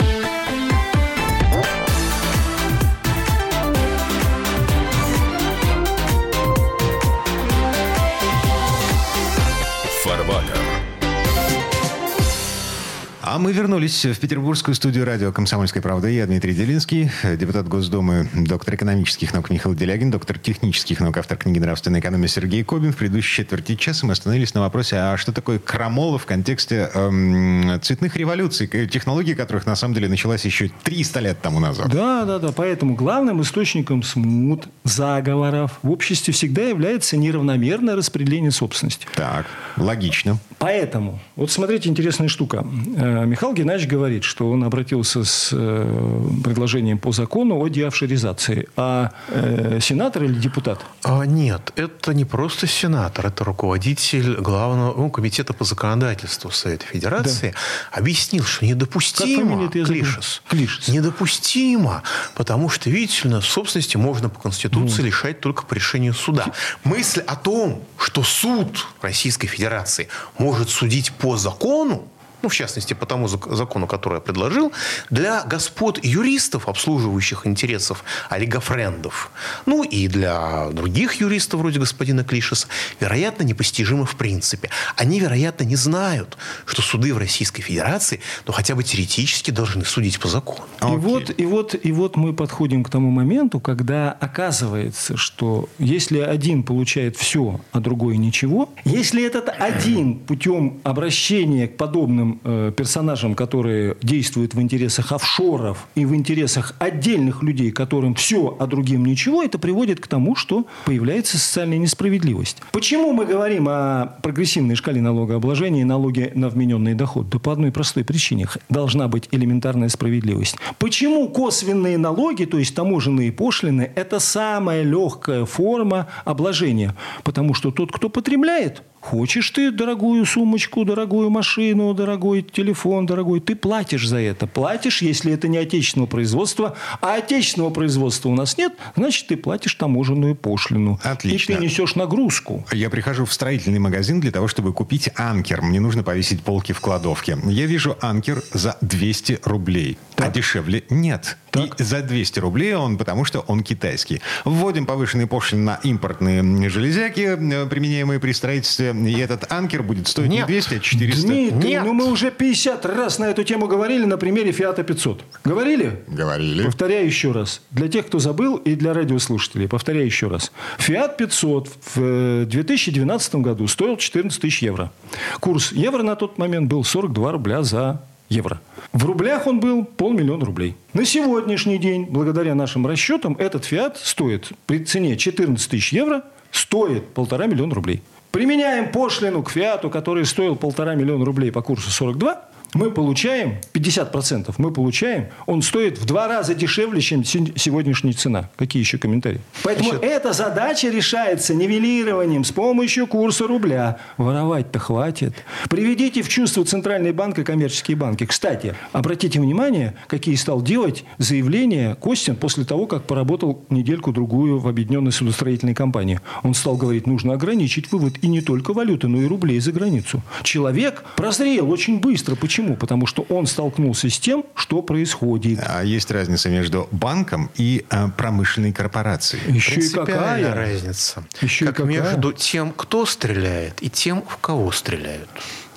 Мы 13.43 13.51
вернулись 13.51 14.05
в 14.05 14.17
петербургскую 14.19 14.73
студию 14.73 15.03
радио 15.03 15.33
«Комсомольская 15.33 15.83
правда». 15.83 16.07
Я 16.07 16.25
Дмитрий 16.25 16.53
Делинский, 16.53 17.11
депутат 17.37 17.67
Госдумы, 17.67 18.29
доктор 18.33 18.75
экономических 18.75 19.33
наук 19.33 19.49
Михаил 19.49 19.75
Делягин, 19.75 20.11
доктор 20.11 20.39
технических 20.39 21.01
наук, 21.01 21.17
автор 21.17 21.37
книги 21.37 21.59
«Нравственная 21.59 21.99
экономия» 21.99 22.29
Сергей 22.29 22.63
Кобин. 22.63 22.93
В 22.93 22.95
предыдущей 22.95 23.43
четверти 23.43 23.75
часа 23.75 24.05
мы 24.05 24.13
остановились 24.13 24.53
на 24.53 24.61
вопросе, 24.61 24.95
а 24.95 25.17
что 25.17 25.33
такое 25.33 25.59
крамола 25.59 26.17
в 26.17 26.25
контексте 26.25 26.89
эм, 26.93 27.81
цветных 27.81 28.15
революций, 28.15 28.65
к- 28.67 28.87
технологии 28.87 29.33
которых 29.33 29.65
на 29.65 29.75
самом 29.75 29.93
деле 29.93 30.07
началась 30.07 30.45
еще 30.45 30.71
300 30.83 31.19
лет 31.19 31.41
тому 31.41 31.59
назад. 31.59 31.89
Да, 31.89 32.23
да, 32.23 32.39
да. 32.39 32.53
Поэтому 32.53 32.95
главным 32.95 33.41
источником 33.41 34.03
смут, 34.03 34.69
заговоров 34.85 35.79
в 35.83 35.91
обществе 35.91 36.33
всегда 36.33 36.61
является 36.61 37.17
неравномерное 37.17 37.97
распределение 37.97 38.51
собственности. 38.51 39.05
Так, 39.15 39.47
логично. 39.75 40.39
Поэтому, 40.63 41.19
вот 41.35 41.51
смотрите, 41.51 41.89
интересная 41.89 42.29
штука. 42.29 42.65
Э, 42.95 43.25
Михаил 43.25 43.53
Геннадьевич 43.53 43.89
говорит, 43.89 44.23
что 44.23 44.49
он 44.49 44.63
обратился 44.63 45.25
с 45.25 45.49
э, 45.51 46.39
предложением 46.41 46.99
по 46.99 47.11
закону 47.11 47.59
о 47.59 47.67
деофшоризации. 47.67 48.69
А 48.77 49.11
э, 49.27 49.79
сенатор 49.81 50.23
или 50.23 50.35
депутат? 50.35 50.79
А, 51.03 51.25
нет, 51.25 51.73
это 51.75 52.13
не 52.13 52.23
просто 52.23 52.65
сенатор, 52.67 53.25
это 53.25 53.43
руководитель 53.43 54.35
главного 54.35 54.95
ну, 54.95 55.09
комитета 55.09 55.51
по 55.51 55.65
законодательству 55.65 56.49
Совета 56.49 56.85
Федерации 56.85 57.53
объяснил, 57.91 58.45
что 58.45 58.65
недопустимо? 58.65 59.69
Клишес, 59.69 60.41
Клишес. 60.47 60.87
недопустимо, 60.87 62.03
потому 62.35 62.69
что, 62.69 62.89
видите 62.89 63.27
ли, 63.27 63.41
собственности 63.41 63.97
можно 63.97 64.29
по 64.29 64.39
Конституции 64.39 65.01
лишать 65.01 65.41
только 65.41 65.65
по 65.65 65.73
решению 65.73 66.13
суда. 66.13 66.53
Мысль 66.85 67.19
о 67.27 67.35
том, 67.35 67.83
что 67.97 68.23
суд 68.23 68.87
Российской 69.01 69.47
Федерации 69.47 70.07
может 70.37 70.52
судить 70.69 71.11
по 71.11 71.37
закону, 71.37 72.03
ну, 72.43 72.49
в 72.49 72.53
частности, 72.53 72.93
по 72.93 73.05
тому 73.05 73.27
зак- 73.27 73.55
закону, 73.55 73.87
который 73.87 74.15
я 74.15 74.19
предложил, 74.19 74.71
для 75.09 75.43
господ 75.43 76.03
юристов, 76.03 76.67
обслуживающих 76.67 77.47
интересов 77.47 78.03
олигофрендов, 78.29 79.31
ну 79.65 79.83
и 79.83 80.07
для 80.09 80.69
других 80.71 81.21
юристов, 81.21 81.61
вроде 81.61 81.79
господина 81.79 82.23
Клишеса, 82.25 82.67
вероятно, 82.99 83.43
непостижимо 83.43 84.05
в 84.05 84.15
принципе. 84.15 84.69
Они, 84.97 85.21
вероятно, 85.21 85.63
не 85.63 85.77
знают, 85.77 86.37
что 86.65 86.81
суды 86.81 87.13
в 87.13 87.17
Российской 87.17 87.61
Федерации, 87.61 88.19
ну, 88.45 88.51
хотя 88.51 88.75
бы 88.75 88.83
теоретически 88.83 89.51
должны 89.51 89.85
судить 89.85 90.19
по 90.19 90.27
закону. 90.27 90.67
И 90.81 90.95
вот, 90.97 91.33
и, 91.37 91.45
вот, 91.45 91.75
и 91.81 91.91
вот 91.93 92.17
мы 92.17 92.33
подходим 92.33 92.83
к 92.83 92.89
тому 92.89 93.09
моменту, 93.09 93.61
когда 93.61 94.11
оказывается, 94.11 95.15
что 95.15 95.69
если 95.79 96.19
один 96.19 96.63
получает 96.63 97.15
все, 97.15 97.61
а 97.71 97.79
другой 97.79 98.17
ничего, 98.17 98.69
если 98.83 99.25
этот 99.25 99.47
один 99.47 100.19
путем 100.19 100.81
обращения 100.83 101.69
к 101.69 101.77
подобным 101.77 102.32
э, 102.43 102.71
персонажам, 102.75 103.35
которые 103.35 103.95
действуют 104.01 104.53
в 104.53 104.61
интересах 104.61 105.11
офшоров 105.11 105.87
и 105.95 106.05
в 106.05 106.15
интересах 106.15 106.75
отдельных 106.79 107.43
людей, 107.43 107.71
которым 107.71 108.15
все, 108.15 108.55
а 108.59 108.67
другим 108.67 109.05
ничего, 109.05 109.43
это 109.43 109.57
приводит 109.59 109.99
к 109.99 110.07
тому, 110.07 110.35
что 110.35 110.65
появляется 110.85 111.37
социальная 111.37 111.77
несправедливость. 111.77 112.61
Почему 112.71 113.13
мы 113.13 113.25
говорим 113.25 113.67
о 113.69 114.17
прогрессивной 114.21 114.75
шкале 114.75 115.01
налогообложения 115.01 115.81
и 115.81 115.85
налоге 115.85 116.31
на 116.35 116.49
вмененный 116.49 116.93
доход? 116.93 117.29
Да 117.29 117.39
по 117.39 117.51
одной 117.51 117.71
простой 117.71 118.03
причине. 118.03 118.47
Должна 118.69 119.07
быть 119.07 119.29
элементарная 119.31 119.89
справедливость. 119.89 120.57
Почему 120.79 121.29
косвенные 121.29 121.97
налоги, 121.97 122.45
то 122.45 122.57
есть 122.57 122.75
таможенные 122.75 123.31
пошлины, 123.31 123.91
это 123.95 124.19
самая 124.19 124.83
легкая 124.83 125.45
форма 125.45 126.07
обложения? 126.25 126.95
Потому 127.23 127.53
что 127.53 127.71
тот, 127.71 127.91
кто 127.91 128.09
потребляет, 128.09 128.83
Хочешь 129.03 129.49
ты 129.49 129.69
дорогую 129.69 130.25
сумочку, 130.25 130.85
дорогую 130.85 131.29
машину, 131.29 131.93
дорогой 131.93 132.41
телефон, 132.41 133.05
дорогой, 133.05 133.41
ты 133.41 133.53
платишь 133.53 134.07
за 134.07 134.17
это. 134.17 134.47
Платишь, 134.47 135.01
если 135.01 135.33
это 135.33 135.49
не 135.49 135.57
отечественного 135.57 136.07
производства, 136.07 136.77
а 137.01 137.15
отечественного 137.15 137.69
производства 137.69 138.29
у 138.29 138.33
нас 138.33 138.57
нет, 138.57 138.71
значит, 138.95 139.27
ты 139.27 139.35
платишь 139.35 139.75
таможенную 139.75 140.35
пошлину. 140.35 141.01
Отлично. 141.03 141.51
И 141.51 141.55
ты 141.57 141.61
несешь 141.61 141.95
нагрузку. 141.95 142.65
Я 142.71 142.89
прихожу 142.89 143.25
в 143.25 143.33
строительный 143.33 143.79
магазин 143.79 144.21
для 144.21 144.31
того, 144.31 144.47
чтобы 144.47 144.71
купить 144.71 145.09
анкер. 145.17 145.61
Мне 145.61 145.81
нужно 145.81 146.03
повесить 146.03 146.41
полки 146.41 146.71
в 146.71 146.79
кладовке. 146.79 147.37
Я 147.43 147.65
вижу 147.65 147.97
анкер 147.99 148.41
за 148.53 148.77
200 148.79 149.41
рублей. 149.43 149.97
А 150.15 150.29
дешевле 150.29 150.85
нет. 150.89 151.37
Так. 151.53 151.79
И 151.79 151.83
за 151.83 152.01
200 152.01 152.39
рублей 152.39 152.73
он, 152.73 152.97
потому 152.97 153.25
что 153.25 153.41
он 153.41 153.61
китайский. 153.61 154.21
Вводим 154.43 154.87
повышенные 154.87 155.27
пошлины 155.27 155.63
на 155.63 155.79
импортные 155.83 156.67
железяки, 156.67 157.37
э, 157.39 157.65
применяемые 157.67 158.19
при 158.19 158.31
строительстве, 158.31 158.91
и 158.91 159.19
этот 159.19 159.51
анкер 159.51 159.83
будет 159.83 160.07
стоить 160.07 160.29
не 160.29 160.37
Нет. 160.37 160.47
200, 160.47 160.73
а 160.73 160.79
400. 160.79 161.27
Дмитрий, 161.27 161.69
Нет. 161.69 161.83
ну 161.85 161.93
мы 161.93 162.11
уже 162.11 162.31
50 162.31 162.85
раз 162.87 163.19
на 163.19 163.25
эту 163.25 163.43
тему 163.43 163.67
говорили 163.67 164.05
на 164.05 164.17
примере 164.17 164.51
Фиата 164.51 164.83
500. 164.83 165.23
Говорили? 165.43 165.99
Говорили. 166.07 166.63
Повторяю 166.63 167.05
еще 167.05 167.31
раз. 167.31 167.61
Для 167.69 167.87
тех, 167.87 168.07
кто 168.07 168.17
забыл, 168.17 168.57
и 168.57 168.73
для 168.73 168.95
радиослушателей. 168.95 169.67
Повторяю 169.67 170.07
еще 170.07 170.29
раз. 170.29 170.51
Фиат 170.79 171.17
500 171.17 171.67
в 171.67 171.97
э, 171.97 172.45
2012 172.49 173.35
году 173.35 173.67
стоил 173.67 173.97
14 173.97 174.41
тысяч 174.41 174.63
евро. 174.63 174.91
Курс 175.39 175.71
евро 175.71 176.01
на 176.01 176.15
тот 176.15 176.39
момент 176.39 176.67
был 176.67 176.83
42 176.83 177.31
рубля 177.31 177.61
за 177.61 178.01
евро. 178.29 178.61
В 178.91 179.05
рублях 179.05 179.47
он 179.47 179.59
был 179.59 179.83
полмиллиона 179.83 180.45
рублей. 180.45 180.75
На 180.93 181.05
сегодняшний 181.05 181.77
день, 181.77 182.07
благодаря 182.09 182.55
нашим 182.55 182.85
расчетам, 182.87 183.35
этот 183.39 183.65
Фиат 183.65 183.97
стоит 183.97 184.51
при 184.65 184.79
цене 184.79 185.17
14 185.17 185.69
тысяч 185.69 185.93
евро, 185.93 186.23
стоит 186.51 187.07
полтора 187.13 187.47
миллиона 187.47 187.73
рублей. 187.73 188.01
Применяем 188.31 188.91
пошлину 188.91 189.43
к 189.43 189.51
Фиату, 189.51 189.89
который 189.89 190.25
стоил 190.25 190.55
полтора 190.55 190.95
миллиона 190.95 191.23
рублей 191.23 191.51
по 191.51 191.61
курсу 191.61 191.91
42, 191.91 192.41
мы 192.73 192.91
получаем, 192.91 193.57
50% 193.73 194.53
мы 194.57 194.71
получаем, 194.71 195.27
он 195.45 195.61
стоит 195.61 195.97
в 195.97 196.05
два 196.05 196.27
раза 196.27 196.55
дешевле, 196.55 197.01
чем 197.01 197.23
сегодняшняя 197.23 198.13
цена. 198.13 198.49
Какие 198.55 198.81
еще 198.81 198.97
комментарии? 198.97 199.41
Поэтому 199.63 199.89
Значит... 199.89 200.09
эта 200.09 200.33
задача 200.33 200.89
решается 200.89 201.53
нивелированием 201.53 202.43
с 202.43 202.51
помощью 202.51 203.07
курса 203.07 203.47
рубля. 203.47 203.97
Воровать-то 204.17 204.79
хватит. 204.79 205.33
Приведите 205.69 206.21
в 206.21 206.29
чувство 206.29 206.65
Центральный 206.65 207.11
банк 207.11 207.39
и 207.39 207.43
коммерческие 207.43 207.97
банки. 207.97 208.25
Кстати, 208.25 208.75
обратите 208.91 209.39
внимание, 209.39 209.95
какие 210.07 210.35
стал 210.35 210.61
делать 210.61 211.03
заявления 211.17 211.95
Костин 211.95 212.35
после 212.35 212.65
того, 212.65 212.87
как 212.87 213.03
поработал 213.03 213.65
недельку-другую 213.69 214.59
в 214.59 214.67
объединенной 214.67 215.11
судостроительной 215.11 215.75
компании. 215.75 216.19
Он 216.43 216.53
стал 216.53 216.75
говорить, 216.75 217.07
нужно 217.07 217.33
ограничить 217.33 217.91
вывод 217.91 218.15
и 218.21 218.27
не 218.27 218.41
только 218.41 218.73
валюты, 218.73 219.07
но 219.07 219.21
и 219.21 219.25
рублей 219.25 219.59
за 219.59 219.71
границу. 219.71 220.21
Человек 220.43 221.03
прозрел 221.15 221.69
очень 221.69 221.99
быстро. 221.99 222.35
Почему? 222.35 222.62
Почему? 222.63 222.77
Потому 222.77 223.07
что 223.07 223.25
он 223.29 223.45
столкнулся 223.45 224.09
с 224.09 224.19
тем, 224.19 224.45
что 224.55 224.81
происходит. 224.81 225.59
А 225.65 225.83
есть 225.83 226.11
разница 226.11 226.49
между 226.49 226.87
банком 226.91 227.49
и 227.55 227.85
э, 227.89 228.07
промышленной 228.15 228.71
корпорацией. 228.71 229.53
Еще 229.53 229.81
и 229.81 229.89
какая 229.89 230.53
разница? 230.53 231.23
Еще 231.41 231.65
как 231.65 231.79
и 231.79 231.83
какая? 231.83 232.01
между 232.01 232.31
тем, 232.31 232.71
кто 232.71 233.05
стреляет, 233.05 233.81
и 233.81 233.89
тем, 233.89 234.23
в 234.27 234.37
кого 234.37 234.71
стреляют. 234.71 235.29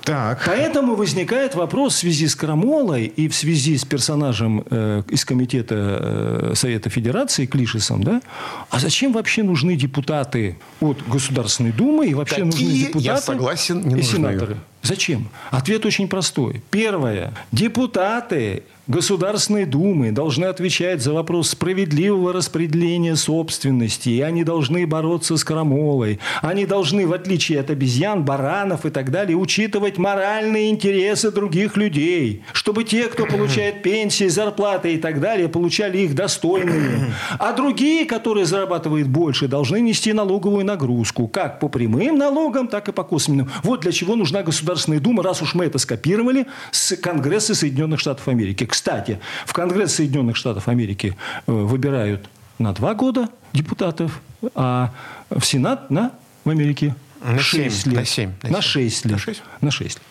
Так. 0.07 0.45
Поэтому 0.47 0.95
возникает 0.95 1.57
вопрос 1.57 1.95
в 1.95 1.99
связи 1.99 2.29
с 2.29 2.37
Крамолой 2.37 3.07
и 3.07 3.27
в 3.27 3.35
связи 3.35 3.77
с 3.77 3.85
персонажем 3.85 4.65
э, 4.71 5.03
из 5.09 5.25
комитета 5.25 5.75
э, 5.75 6.53
Совета 6.55 6.91
Федерации 6.91 7.47
Клишесом, 7.47 8.05
да? 8.05 8.23
А 8.71 8.79
зачем 8.79 9.13
вообще 9.13 9.43
нужны 9.43 9.75
депутаты 9.75 10.59
от 10.81 11.03
Государственной 11.09 11.73
Думы 11.73 12.07
и 12.07 12.15
вообще 12.15 12.45
Такие, 12.45 12.45
нужны 12.45 12.79
депутаты 12.79 13.05
я 13.05 13.17
согласен, 13.17 13.81
не 13.81 13.99
и 13.99 14.03
сенаторы? 14.03 14.59
Зачем? 14.87 15.29
Ответ 15.51 15.85
очень 15.85 16.09
простой. 16.09 16.63
Первое. 16.71 17.35
Депутаты 17.51 18.63
Государственной 18.87 19.65
Думы 19.65 20.13
должны 20.13 20.45
отвечать 20.45 21.03
за 21.03 21.13
вопрос 21.13 21.51
справедливого 21.51 22.33
распределения 22.33 23.17
собственности. 23.17 24.11
И 24.11 24.21
они 24.21 24.45
должны 24.45 24.87
бороться 24.87 25.37
с 25.37 25.43
крамолой. 25.43 26.21
Они 26.41 26.67
должны, 26.67 27.05
в 27.05 27.13
отличие 27.13 27.59
от 27.59 27.71
обезьян, 27.71 28.25
баранов 28.25 28.87
и 28.87 28.91
так 28.91 29.11
далее, 29.11 29.37
учитывать 29.37 29.99
моральные 29.99 30.71
интересы 30.71 31.33
других 31.33 31.77
людей. 31.77 32.45
Чтобы 32.53 32.85
те, 32.85 33.09
кто 33.09 33.27
получает 33.37 33.83
пенсии, 33.83 34.29
зарплаты 34.29 34.95
и 34.95 34.99
так 34.99 35.19
далее, 35.19 35.49
получали 35.49 35.99
их 35.99 36.15
достойными. 36.15 37.13
А 37.39 37.53
другие, 37.53 38.07
которые 38.07 38.47
зарабатывают 38.47 39.09
больше, 39.09 39.49
должны 39.49 39.81
нести 39.81 40.13
налоговую 40.13 40.65
нагрузку. 40.65 41.29
Как 41.29 41.61
по 41.61 41.69
прямым 41.69 42.19
налогам, 42.19 42.69
так 42.69 42.89
и 42.89 42.93
по 42.93 43.03
косвенным. 43.03 43.51
Вот 43.63 43.81
для 43.81 43.93
чего 43.93 44.15
нужна 44.17 44.43
Государственная 44.43 45.01
Дума, 45.01 45.23
раз 45.23 45.43
уж 45.43 45.55
мы 45.55 45.65
это 45.65 45.79
скопировали 45.79 46.47
с 46.71 46.97
Конгресса 46.97 47.55
Соединенных 47.55 48.01
Штатов 48.01 48.29
Америки. 48.29 48.65
Кстати, 48.77 49.19
в 49.47 49.55
Конгресс 49.55 49.95
Соединенных 49.95 50.37
Штатов 50.37 50.69
Америки 50.69 51.17
э, 51.47 51.51
выбирают 51.51 52.29
на 52.59 52.75
два 52.75 52.93
года 52.93 53.31
депутатов, 53.55 54.21
а 54.55 54.93
в 55.31 55.43
Сенат 55.47 55.91
на, 55.91 56.13
в 56.45 56.51
Америке 56.51 56.95
на 57.25 57.39
6 57.39 57.85
7, 57.85 57.93
лет. 57.93 58.01
На 58.01 58.05
7. 58.05 58.33
На, 58.43 58.51
на 58.51 58.61
6 58.61 59.05
лет. 59.07 59.13
На 59.13 59.19
6? 59.19 59.43
На 59.63 59.71
6 59.71 59.97
лет. 59.97 60.03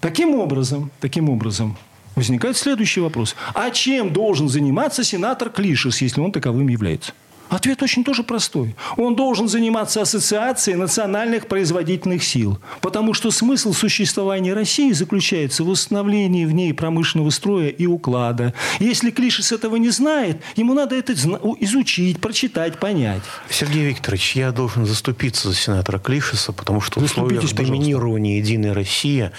Таким 0.00 0.34
образом, 0.34 0.90
таким 0.98 1.30
образом, 1.30 1.76
возникает 2.16 2.56
следующий 2.56 3.00
вопрос. 3.00 3.36
А 3.54 3.70
чем 3.70 4.12
должен 4.12 4.48
заниматься 4.48 5.04
сенатор 5.04 5.48
Клишес, 5.48 6.00
если 6.00 6.20
он 6.20 6.32
таковым 6.32 6.66
является? 6.66 7.12
Ответ 7.50 7.82
очень 7.82 8.04
тоже 8.04 8.22
простой. 8.22 8.76
Он 8.96 9.16
должен 9.16 9.48
заниматься 9.48 10.00
ассоциацией 10.00 10.76
национальных 10.76 11.48
производительных 11.48 12.22
сил. 12.22 12.60
Потому 12.80 13.12
что 13.12 13.32
смысл 13.32 13.72
существования 13.72 14.54
России 14.54 14.92
заключается 14.92 15.64
в 15.64 15.66
восстановлении 15.66 16.44
в 16.44 16.52
ней 16.52 16.72
промышленного 16.72 17.30
строя 17.30 17.68
и 17.68 17.86
уклада. 17.86 18.54
Если 18.78 19.10
Клишес 19.10 19.50
этого 19.50 19.76
не 19.76 19.90
знает, 19.90 20.40
ему 20.54 20.74
надо 20.74 20.94
это 20.94 21.12
изучить, 21.12 22.20
прочитать, 22.20 22.78
понять. 22.78 23.22
Сергей 23.50 23.84
Викторович, 23.86 24.36
я 24.36 24.52
должен 24.52 24.86
заступиться 24.86 25.48
за 25.48 25.56
сенатора 25.56 25.98
Клишеса, 25.98 26.52
потому 26.52 26.80
что 26.80 27.00
в 27.00 27.02
условиях 27.02 27.52
доминирования 27.52 28.38
«Единой 28.38 28.72
России» 28.72 29.32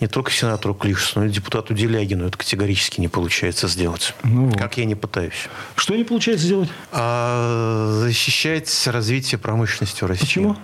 не 0.00 0.06
только 0.06 0.30
сенатору 0.30 0.74
Клишесу, 0.74 1.20
но 1.20 1.26
и 1.26 1.28
депутату 1.28 1.74
Делягину 1.74 2.26
это 2.28 2.38
категорически 2.38 3.00
не 3.00 3.08
получается 3.08 3.68
сделать. 3.68 4.14
Ну. 4.24 4.50
Как 4.52 4.78
я 4.78 4.86
не 4.86 4.94
пытаюсь. 4.94 5.48
Что 5.76 5.94
не 5.94 6.04
получается 6.04 6.46
сделать? 6.46 6.70
А 6.92 7.57
защищать 8.02 8.86
развитие 8.86 9.38
промышленности 9.38 10.04
в 10.04 10.06
России. 10.06 10.24
Почему? 10.24 10.56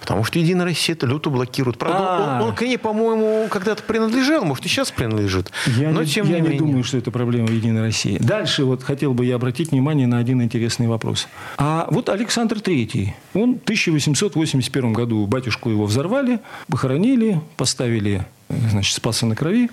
Потому 0.00 0.24
что 0.24 0.38
Единая 0.38 0.64
Россия 0.64 0.96
это 0.96 1.06
люто 1.06 1.30
блокирует. 1.30 1.78
Правда, 1.78 2.38
он, 2.40 2.48
он 2.48 2.54
к 2.54 2.62
ней, 2.62 2.78
по-моему, 2.78 3.48
когда-то 3.48 3.82
принадлежал, 3.82 4.44
может, 4.44 4.64
и 4.64 4.68
сейчас 4.68 4.90
принадлежит. 4.90 5.50
Я, 5.66 5.90
но, 5.90 6.02
не, 6.02 6.08
тем 6.08 6.28
я 6.28 6.40
не, 6.40 6.50
не 6.50 6.58
думаю, 6.58 6.84
что 6.84 6.98
это 6.98 7.10
проблема 7.10 7.50
Единой 7.50 7.82
России. 7.82 8.18
Дальше 8.18 8.64
вот 8.64 8.82
хотел 8.82 9.14
бы 9.14 9.24
я 9.24 9.36
обратить 9.36 9.70
внимание 9.70 10.06
на 10.06 10.18
один 10.18 10.42
интересный 10.42 10.88
вопрос. 10.88 11.28
А 11.58 11.86
вот 11.90 12.08
Александр 12.08 12.60
Третий, 12.60 13.14
он 13.34 13.58
в 13.58 13.62
1881 13.62 14.92
году 14.92 15.26
батюшку 15.26 15.70
его 15.70 15.86
взорвали, 15.86 16.40
похоронили, 16.68 17.40
поставили 17.56 18.26
значит, 18.48 18.94
спаса 18.94 19.26
на 19.26 19.36
крови. 19.36 19.70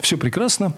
Все 0.00 0.16
прекрасно. 0.16 0.72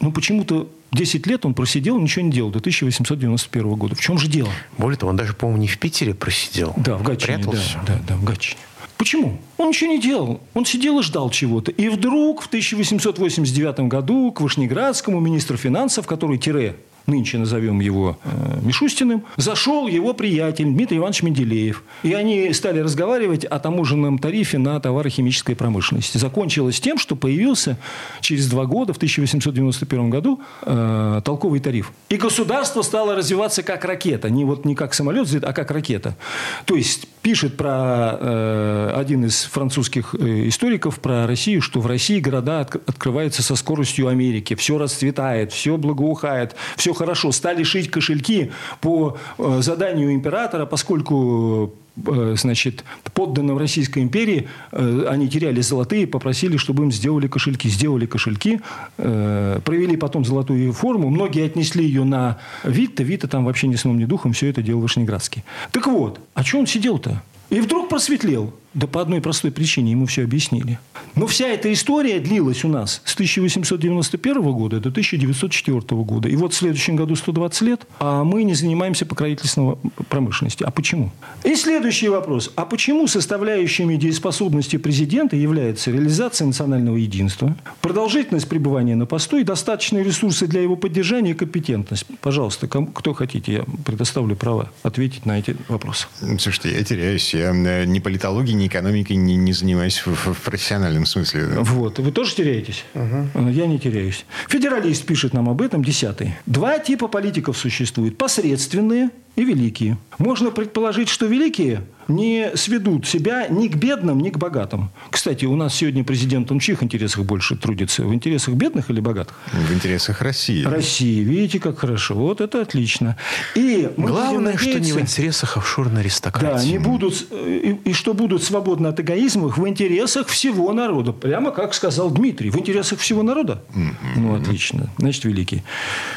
Но 0.00 0.12
почему-то 0.12 0.68
10 0.92 1.26
лет 1.26 1.44
он 1.44 1.54
просидел, 1.54 1.98
ничего 1.98 2.24
не 2.24 2.30
делал 2.30 2.50
до 2.50 2.58
1891 2.58 3.74
года. 3.74 3.94
В 3.94 4.00
чем 4.00 4.18
же 4.18 4.28
дело? 4.28 4.48
Более 4.78 4.98
того, 4.98 5.10
он 5.10 5.16
даже, 5.16 5.34
по-моему, 5.34 5.62
не 5.62 5.68
в 5.68 5.78
Питере 5.78 6.14
просидел. 6.14 6.72
Да, 6.76 6.96
в 6.96 7.02
Гатчине. 7.02 7.38
Прятался. 7.38 7.80
Да, 7.86 7.94
да, 7.94 8.00
да, 8.08 8.16
в 8.16 8.24
Гатчине. 8.24 8.58
Почему? 8.96 9.38
Он 9.58 9.68
ничего 9.68 9.90
не 9.90 10.00
делал. 10.00 10.40
Он 10.54 10.64
сидел 10.64 10.98
и 11.00 11.02
ждал 11.02 11.28
чего-то. 11.30 11.70
И 11.70 11.88
вдруг 11.88 12.40
в 12.40 12.46
1889 12.46 13.80
году 13.80 14.32
к 14.32 14.40
Вышнеградскому 14.40 15.20
министру 15.20 15.56
финансов, 15.56 16.06
который 16.06 16.38
тире 16.38 16.76
нынче 17.06 17.38
назовем 17.38 17.80
его 17.80 18.18
э, 18.24 18.60
Мишустиным, 18.62 19.24
зашел 19.36 19.86
его 19.86 20.12
приятель 20.12 20.66
Дмитрий 20.66 20.98
Иванович 20.98 21.22
Менделеев. 21.22 21.82
И 22.02 22.12
они 22.12 22.52
стали 22.52 22.80
разговаривать 22.80 23.44
о 23.44 23.58
таможенном 23.58 24.18
тарифе 24.18 24.58
на 24.58 24.78
товары 24.80 25.10
химической 25.10 25.54
промышленности. 25.54 26.18
Закончилось 26.18 26.80
тем, 26.80 26.98
что 26.98 27.16
появился 27.16 27.78
через 28.20 28.48
два 28.48 28.66
года, 28.66 28.92
в 28.92 28.96
1891 28.96 30.10
году, 30.10 30.40
э, 30.62 31.20
толковый 31.24 31.60
тариф. 31.60 31.92
И 32.08 32.16
государство 32.16 32.82
стало 32.82 33.14
развиваться 33.14 33.62
как 33.62 33.84
ракета. 33.84 34.30
Не, 34.30 34.44
вот, 34.44 34.64
не 34.64 34.74
как 34.74 34.94
самолет, 34.94 35.28
а 35.42 35.52
как 35.52 35.70
ракета. 35.70 36.16
То 36.64 36.74
есть, 36.74 37.06
пишет 37.22 37.56
про 37.56 38.16
э, 38.20 38.92
один 38.94 39.24
из 39.24 39.44
французских 39.44 40.14
э, 40.14 40.48
историков 40.48 41.00
про 41.00 41.26
Россию, 41.26 41.60
что 41.60 41.80
в 41.80 41.86
России 41.86 42.20
города 42.20 42.60
от, 42.60 42.76
открываются 42.76 43.42
со 43.42 43.56
скоростью 43.56 44.08
Америки. 44.08 44.54
Все 44.54 44.78
расцветает, 44.78 45.52
все 45.52 45.76
благоухает, 45.76 46.54
все 46.76 46.94
хорошо, 46.96 47.32
стали 47.32 47.62
шить 47.62 47.90
кошельки 47.90 48.50
по 48.80 49.16
э, 49.38 49.58
заданию 49.62 50.12
императора, 50.12 50.66
поскольку 50.66 51.72
э, 52.06 52.34
значит, 52.36 52.84
подданным 53.14 53.58
Российской 53.58 54.02
империи, 54.02 54.48
э, 54.72 55.06
они 55.08 55.28
теряли 55.28 55.60
золотые, 55.60 56.06
попросили, 56.06 56.56
чтобы 56.56 56.84
им 56.84 56.92
сделали 56.92 57.28
кошельки. 57.28 57.68
Сделали 57.68 58.06
кошельки, 58.06 58.60
провели 58.96 59.96
потом 59.96 60.24
золотую 60.24 60.72
форму. 60.72 61.10
Многие 61.10 61.44
отнесли 61.44 61.84
ее 61.84 62.04
на 62.04 62.38
Витта. 62.64 63.02
Витта 63.02 63.28
там 63.28 63.44
вообще 63.44 63.68
ни 63.68 63.76
сном, 63.76 63.98
ни 63.98 64.04
духом. 64.04 64.32
Все 64.32 64.48
это 64.48 64.62
делал 64.62 64.80
Вышнеградский. 64.80 65.44
Так 65.72 65.86
вот, 65.86 66.20
а 66.34 66.44
что 66.44 66.58
он 66.58 66.66
сидел-то? 66.66 67.22
И 67.50 67.60
вдруг 67.60 67.88
просветлел. 67.88 68.52
Да 68.76 68.86
по 68.86 69.00
одной 69.00 69.22
простой 69.22 69.52
причине 69.52 69.92
ему 69.92 70.04
все 70.04 70.22
объяснили. 70.22 70.78
Но 71.14 71.26
вся 71.26 71.48
эта 71.48 71.72
история 71.72 72.20
длилась 72.20 72.62
у 72.62 72.68
нас 72.68 73.00
с 73.06 73.14
1891 73.14 74.42
года 74.52 74.80
до 74.80 74.90
1904 74.90 75.80
года. 76.02 76.28
И 76.28 76.36
вот 76.36 76.52
в 76.52 76.56
следующем 76.56 76.94
году 76.94 77.16
120 77.16 77.62
лет, 77.62 77.86
а 77.98 78.22
мы 78.22 78.44
не 78.44 78.52
занимаемся 78.52 79.06
покровительственной 79.06 79.76
промышленностью. 80.10 80.68
А 80.68 80.70
почему? 80.70 81.10
И 81.42 81.56
следующий 81.56 82.10
вопрос. 82.10 82.52
А 82.54 82.66
почему 82.66 83.06
составляющими 83.08 83.96
дееспособности 83.96 84.76
президента 84.76 85.36
является 85.36 85.90
реализация 85.90 86.46
национального 86.46 86.96
единства, 86.96 87.56
продолжительность 87.80 88.46
пребывания 88.46 88.94
на 88.94 89.06
посту 89.06 89.38
и 89.38 89.42
достаточные 89.42 90.04
ресурсы 90.04 90.46
для 90.46 90.60
его 90.60 90.76
поддержания 90.76 91.30
и 91.30 91.34
компетентность? 91.34 92.04
Пожалуйста, 92.20 92.68
кто 92.68 93.14
хотите, 93.14 93.52
я 93.54 93.64
предоставлю 93.86 94.36
право 94.36 94.70
ответить 94.82 95.24
на 95.24 95.38
эти 95.38 95.56
вопросы. 95.68 96.08
Слушайте, 96.38 96.72
я 96.72 96.84
теряюсь. 96.84 97.32
Я 97.32 97.54
э, 97.54 97.86
не 97.86 98.00
политологи, 98.00 98.50
не 98.50 98.65
экономикой 98.66 99.16
не, 99.16 99.36
не 99.36 99.52
занимаюсь 99.52 100.04
в, 100.06 100.32
в 100.32 100.40
профессиональном 100.40 101.06
смысле. 101.06 101.46
Да? 101.46 101.60
Вот. 101.60 101.98
Вы 101.98 102.12
тоже 102.12 102.34
теряетесь? 102.34 102.84
Угу. 102.94 103.48
Я 103.50 103.66
не 103.66 103.78
теряюсь. 103.78 104.24
Федералист 104.48 105.04
пишет 105.04 105.32
нам 105.32 105.48
об 105.48 105.62
этом, 105.62 105.84
десятый. 105.84 106.34
Два 106.46 106.78
типа 106.78 107.08
политиков 107.08 107.56
существует. 107.56 108.18
Посредственные 108.18 109.10
и 109.36 109.44
великие. 109.44 109.98
Можно 110.18 110.50
предположить, 110.50 111.08
что 111.08 111.26
великие 111.26 111.82
не 112.08 112.50
сведут 112.54 113.06
себя 113.06 113.48
ни 113.48 113.68
к 113.68 113.76
бедным, 113.76 114.20
ни 114.20 114.30
к 114.30 114.38
богатым. 114.38 114.90
Кстати, 115.10 115.44
у 115.44 115.56
нас 115.56 115.74
сегодня 115.74 116.04
президент, 116.04 116.50
он 116.50 116.60
в 116.60 116.62
чьих 116.62 116.82
интересах 116.82 117.24
больше 117.24 117.56
трудится? 117.56 118.04
В 118.04 118.14
интересах 118.14 118.54
бедных 118.54 118.90
или 118.90 119.00
богатых? 119.00 119.36
В 119.52 119.72
интересах 119.74 120.22
России. 120.22 120.64
России. 120.64 121.20
Видите, 121.20 121.58
как 121.60 121.78
хорошо. 121.78 122.14
Вот 122.14 122.40
это 122.40 122.62
отлично. 122.62 123.16
И 123.54 123.90
Главное, 123.96 124.56
что 124.56 124.78
не 124.78 124.92
в 124.92 125.00
интересах 125.00 125.56
офшорной 125.56 126.00
аристократии. 126.02 126.56
Да, 126.56 126.64
не 126.64 126.78
будут, 126.78 127.26
и, 127.32 127.78
и 127.84 127.92
что 127.92 128.14
будут 128.14 128.42
свободны 128.42 128.88
от 128.88 129.00
эгоизма 129.00 129.48
в 129.48 129.68
интересах 129.68 130.28
всего 130.28 130.72
народа. 130.72 131.12
Прямо 131.12 131.50
как 131.50 131.74
сказал 131.74 132.10
Дмитрий. 132.10 132.50
В 132.50 132.56
интересах 132.56 133.00
всего 133.00 133.22
народа? 133.22 133.62
Mm-hmm. 133.74 133.92
Ну, 134.16 134.34
отлично. 134.40 134.90
Значит, 134.98 135.24
великий. 135.24 135.62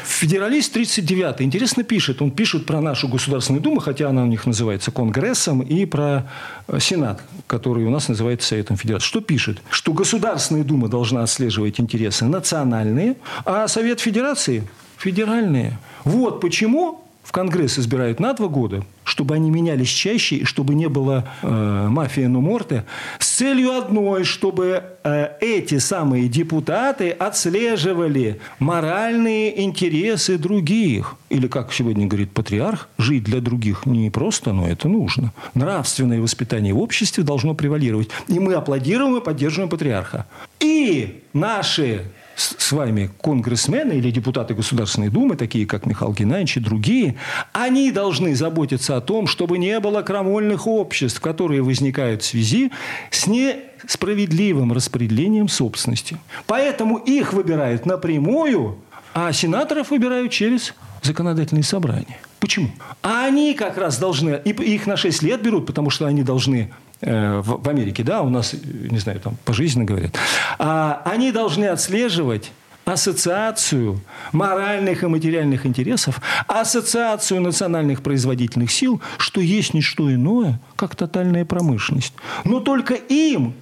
Федералист 0.04 0.72
39 0.72 1.42
интересно 1.42 1.82
пишет. 1.82 2.22
Он 2.22 2.30
пишет 2.30 2.66
про 2.66 2.80
нашу 2.80 3.08
Государственную 3.08 3.62
Думу, 3.62 3.80
хотя 3.80 4.08
она 4.08 4.22
у 4.22 4.26
них 4.26 4.46
называется 4.46 4.90
Конгрессом, 4.90 5.60
и 5.60 5.79
про 5.86 6.30
э, 6.68 6.78
Сенат, 6.80 7.22
который 7.46 7.84
у 7.84 7.90
нас 7.90 8.08
называется 8.08 8.48
Советом 8.48 8.76
Федерации. 8.76 9.06
Что 9.06 9.20
пишет? 9.20 9.58
Что 9.70 9.92
Государственная 9.92 10.64
Дума 10.64 10.88
должна 10.88 11.22
отслеживать 11.22 11.80
интересы 11.80 12.24
национальные, 12.24 13.16
а 13.44 13.68
Совет 13.68 14.00
Федерации– 14.00 14.68
федеральные. 15.00 15.78
Вот 16.04 16.40
почему 16.40 17.02
в 17.30 17.32
Конгресс 17.32 17.78
избирают 17.78 18.18
на 18.18 18.34
два 18.34 18.48
года, 18.48 18.82
чтобы 19.04 19.36
они 19.36 19.52
менялись 19.52 19.88
чаще 19.88 20.38
и 20.38 20.44
чтобы 20.44 20.74
не 20.74 20.88
было 20.88 21.28
э, 21.42 21.86
мафия 21.88 22.26
нуморте, 22.26 22.84
с 23.20 23.28
целью 23.28 23.70
одной, 23.78 24.24
чтобы 24.24 24.82
э, 25.04 25.28
эти 25.40 25.78
самые 25.78 26.28
депутаты 26.28 27.10
отслеживали 27.10 28.40
моральные 28.58 29.62
интересы 29.62 30.38
других. 30.38 31.14
Или, 31.28 31.46
как 31.46 31.72
сегодня 31.72 32.08
говорит 32.08 32.32
патриарх, 32.32 32.88
жить 32.98 33.22
для 33.22 33.40
других 33.40 33.86
не 33.86 34.10
просто, 34.10 34.52
но 34.52 34.66
это 34.66 34.88
нужно. 34.88 35.32
Нравственное 35.54 36.20
воспитание 36.20 36.74
в 36.74 36.80
обществе 36.80 37.22
должно 37.22 37.54
превалировать. 37.54 38.08
И 38.26 38.40
мы 38.40 38.54
аплодируем 38.54 39.18
и 39.18 39.20
поддерживаем 39.20 39.70
патриарха. 39.70 40.26
И 40.58 41.22
наши 41.32 42.06
с 42.40 42.72
вами 42.72 43.10
конгрессмены 43.20 43.92
или 43.92 44.10
депутаты 44.10 44.54
Государственной 44.54 45.10
Думы, 45.10 45.36
такие 45.36 45.66
как 45.66 45.86
Михаил 45.86 46.12
Геннадьевич 46.12 46.56
и 46.56 46.60
другие, 46.60 47.16
они 47.52 47.92
должны 47.92 48.34
заботиться 48.34 48.96
о 48.96 49.00
том, 49.00 49.26
чтобы 49.26 49.58
не 49.58 49.78
было 49.80 50.02
крамольных 50.02 50.66
обществ, 50.66 51.20
которые 51.20 51.62
возникают 51.62 52.22
в 52.22 52.26
связи 52.26 52.72
с 53.10 53.26
несправедливым 53.26 54.72
распределением 54.72 55.48
собственности. 55.48 56.16
Поэтому 56.46 56.96
их 56.96 57.32
выбирают 57.32 57.84
напрямую, 57.84 58.78
а 59.12 59.32
сенаторов 59.32 59.90
выбирают 59.90 60.32
через 60.32 60.74
законодательные 61.02 61.64
собрания. 61.64 62.18
Почему? 62.38 62.70
А 63.02 63.26
они 63.26 63.54
как 63.54 63.76
раз 63.76 63.98
должны, 63.98 64.40
и 64.44 64.50
их 64.50 64.86
на 64.86 64.96
6 64.96 65.22
лет 65.22 65.42
берут, 65.42 65.66
потому 65.66 65.90
что 65.90 66.06
они 66.06 66.22
должны 66.22 66.72
в 67.00 67.68
Америке, 67.68 68.02
да, 68.02 68.22
у 68.22 68.28
нас, 68.28 68.54
не 68.62 68.98
знаю, 68.98 69.20
там 69.20 69.36
пожизненно 69.44 69.84
говорят, 69.84 70.16
а 70.58 71.02
они 71.04 71.32
должны 71.32 71.64
отслеживать 71.66 72.52
ассоциацию 72.84 74.00
моральных 74.32 75.02
и 75.02 75.06
материальных 75.06 75.66
интересов, 75.66 76.20
ассоциацию 76.46 77.40
национальных 77.40 78.02
производительных 78.02 78.70
сил, 78.70 79.00
что 79.18 79.40
есть 79.40 79.74
не 79.74 79.80
что 79.80 80.12
иное, 80.12 80.60
как 80.76 80.96
тотальная 80.96 81.44
промышленность. 81.44 82.14
Но 82.44 82.60
только 82.60 82.94
им 82.94 83.54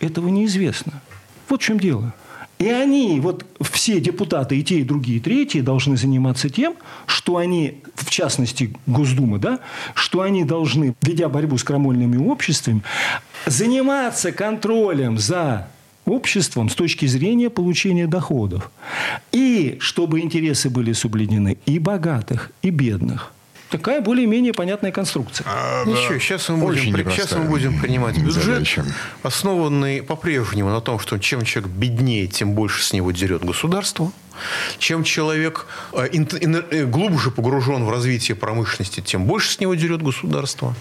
этого 0.00 0.28
неизвестно. 0.28 0.92
Вот 1.48 1.62
в 1.62 1.64
чем 1.64 1.78
дело. 1.78 2.14
И 2.58 2.68
они, 2.68 3.20
вот 3.20 3.44
все 3.60 4.00
депутаты, 4.00 4.58
и 4.58 4.62
те, 4.62 4.80
и 4.80 4.84
другие, 4.84 5.18
и 5.18 5.20
третьи, 5.20 5.60
должны 5.60 5.96
заниматься 5.96 6.48
тем, 6.48 6.76
что 7.06 7.36
они, 7.36 7.82
в 7.94 8.10
частности, 8.10 8.74
Госдумы, 8.86 9.38
да, 9.38 9.60
что 9.94 10.20
они 10.20 10.44
должны, 10.44 10.94
ведя 11.02 11.28
борьбу 11.28 11.58
с 11.58 11.64
крамольными 11.64 12.16
обществами, 12.16 12.82
заниматься 13.46 14.32
контролем 14.32 15.18
за 15.18 15.68
обществом 16.06 16.68
с 16.68 16.74
точки 16.74 17.06
зрения 17.06 17.50
получения 17.50 18.06
доходов. 18.06 18.70
И 19.32 19.76
чтобы 19.80 20.20
интересы 20.20 20.70
были 20.70 20.92
соблюдены 20.92 21.58
и 21.66 21.78
богатых, 21.78 22.52
и 22.62 22.70
бедных 22.70 23.32
такая 23.70 24.00
более-менее 24.00 24.52
понятная 24.52 24.92
конструкция. 24.92 25.46
А, 25.48 25.84
Ничего, 25.84 26.18
сейчас 26.18 26.48
мы, 26.48 26.58
будем, 26.58 27.10
сейчас 27.10 27.32
мы 27.32 27.44
будем 27.44 27.80
принимать 27.80 28.16
бюджет, 28.18 28.44
задача. 28.44 28.84
основанный 29.22 30.02
по-прежнему 30.02 30.70
на 30.70 30.80
том, 30.80 30.98
что 30.98 31.18
чем 31.18 31.44
человек 31.44 31.70
беднее, 31.72 32.26
тем 32.26 32.54
больше 32.54 32.82
с 32.82 32.92
него 32.92 33.10
дерет 33.12 33.44
государство. 33.44 34.12
Чем 34.78 35.04
человек 35.04 35.66
э, 35.92 36.08
э, 36.12 36.84
глубже 36.84 37.30
погружен 37.30 37.84
в 37.84 37.90
развитие 37.90 38.36
промышленности, 38.36 39.00
тем 39.00 39.24
больше 39.26 39.52
с 39.52 39.60
него 39.60 39.74
дерет 39.74 40.02
государство. 40.02 40.74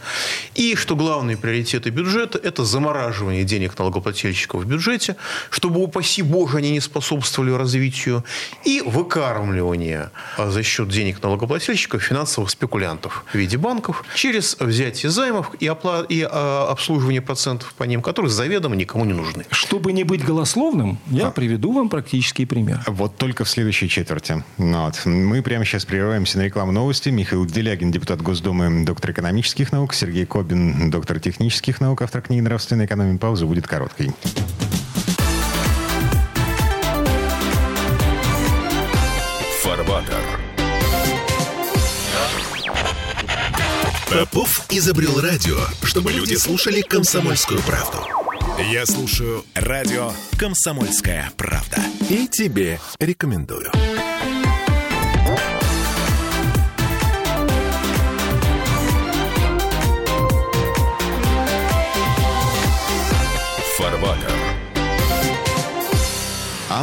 И 0.56 0.76
что 0.76 0.96
главные 0.96 1.38
приоритеты 1.38 1.89
бюджета– 1.89 2.39
это 2.44 2.63
замораживание 2.63 3.44
денег 3.44 3.78
налогоплательщиков 3.78 4.63
в 4.63 4.66
бюджете, 4.66 5.16
чтобы, 5.50 5.82
упаси 5.82 6.22
Боже, 6.22 6.58
они 6.58 6.72
не 6.72 6.80
способствовали 6.80 7.52
развитию, 7.52 8.24
и 8.66 8.82
выкармливание 8.86 10.12
а, 10.38 10.50
за 10.50 10.63
счет 10.63 10.89
денег 10.89 11.22
налогоплательщиков 11.22 12.02
финансовых 12.02 12.50
спекулянтов 12.50 13.26
в 13.32 13.36
виде 13.36 13.58
банков 13.58 14.04
через 14.16 14.58
взятие 14.60 15.10
займов 15.10 15.52
и, 15.60 15.66
опла- 15.66 16.06
и 16.08 16.28
а, 16.30 16.68
обслуживание 16.70 17.22
процентов 17.22 17.74
по 17.74 17.84
ним, 17.84 18.02
которые 18.02 18.32
заведомо 18.32 18.76
никому 18.76 19.06
не 19.06 19.13
нужны. 19.13 19.46
Чтобы 19.52 19.94
не 19.94 20.04
быть 20.04 20.24
голословным, 20.24 21.00
я 21.10 21.28
а. 21.28 21.32
приведу 21.32 21.72
вам 21.72 21.89
практический 21.89 22.46
пример. 22.46 22.82
Вот 22.88 23.18
только 23.18 23.42
только 23.43 23.45
в 23.45 23.49
следующей 23.49 23.89
четверти. 23.89 24.43
Ну 24.58 24.86
вот. 24.86 25.06
Мы 25.06 25.41
прямо 25.41 25.65
сейчас 25.65 25.86
прерываемся 25.86 26.38
на 26.38 26.43
рекламу 26.43 26.71
новости. 26.71 27.10
Михаил 27.10 27.45
Делягин, 27.45 27.91
депутат 27.91 28.21
Госдумы, 28.21 28.86
доктор 28.86 29.12
экономических 29.12 29.71
наук. 29.71 29.93
Сергей 29.93 30.25
Кобин, 30.25 30.89
доктор 30.89 31.19
технических 31.19 31.82
наук, 31.82 32.01
автор 32.01 32.21
книги 32.21 32.41
«Нравственная 32.41 32.86
экономия». 32.86 33.17
Пауза 33.17 33.45
будет 33.45 33.67
короткой. 33.67 34.12
Фарбатер. 39.62 40.23
Попов 44.10 44.49
изобрел 44.69 45.19
радио, 45.19 45.58
чтобы 45.84 46.12
люди 46.12 46.36
слушали 46.36 46.82
комсомольскую 46.82 47.62
правду. 47.62 48.23
Я 48.60 48.86
слушаю 48.86 49.44
радио 49.56 50.12
«Комсомольская 50.38 51.32
правда». 51.38 51.78
И 52.10 52.28
тебе 52.28 52.80
рекомендую. 53.00 53.72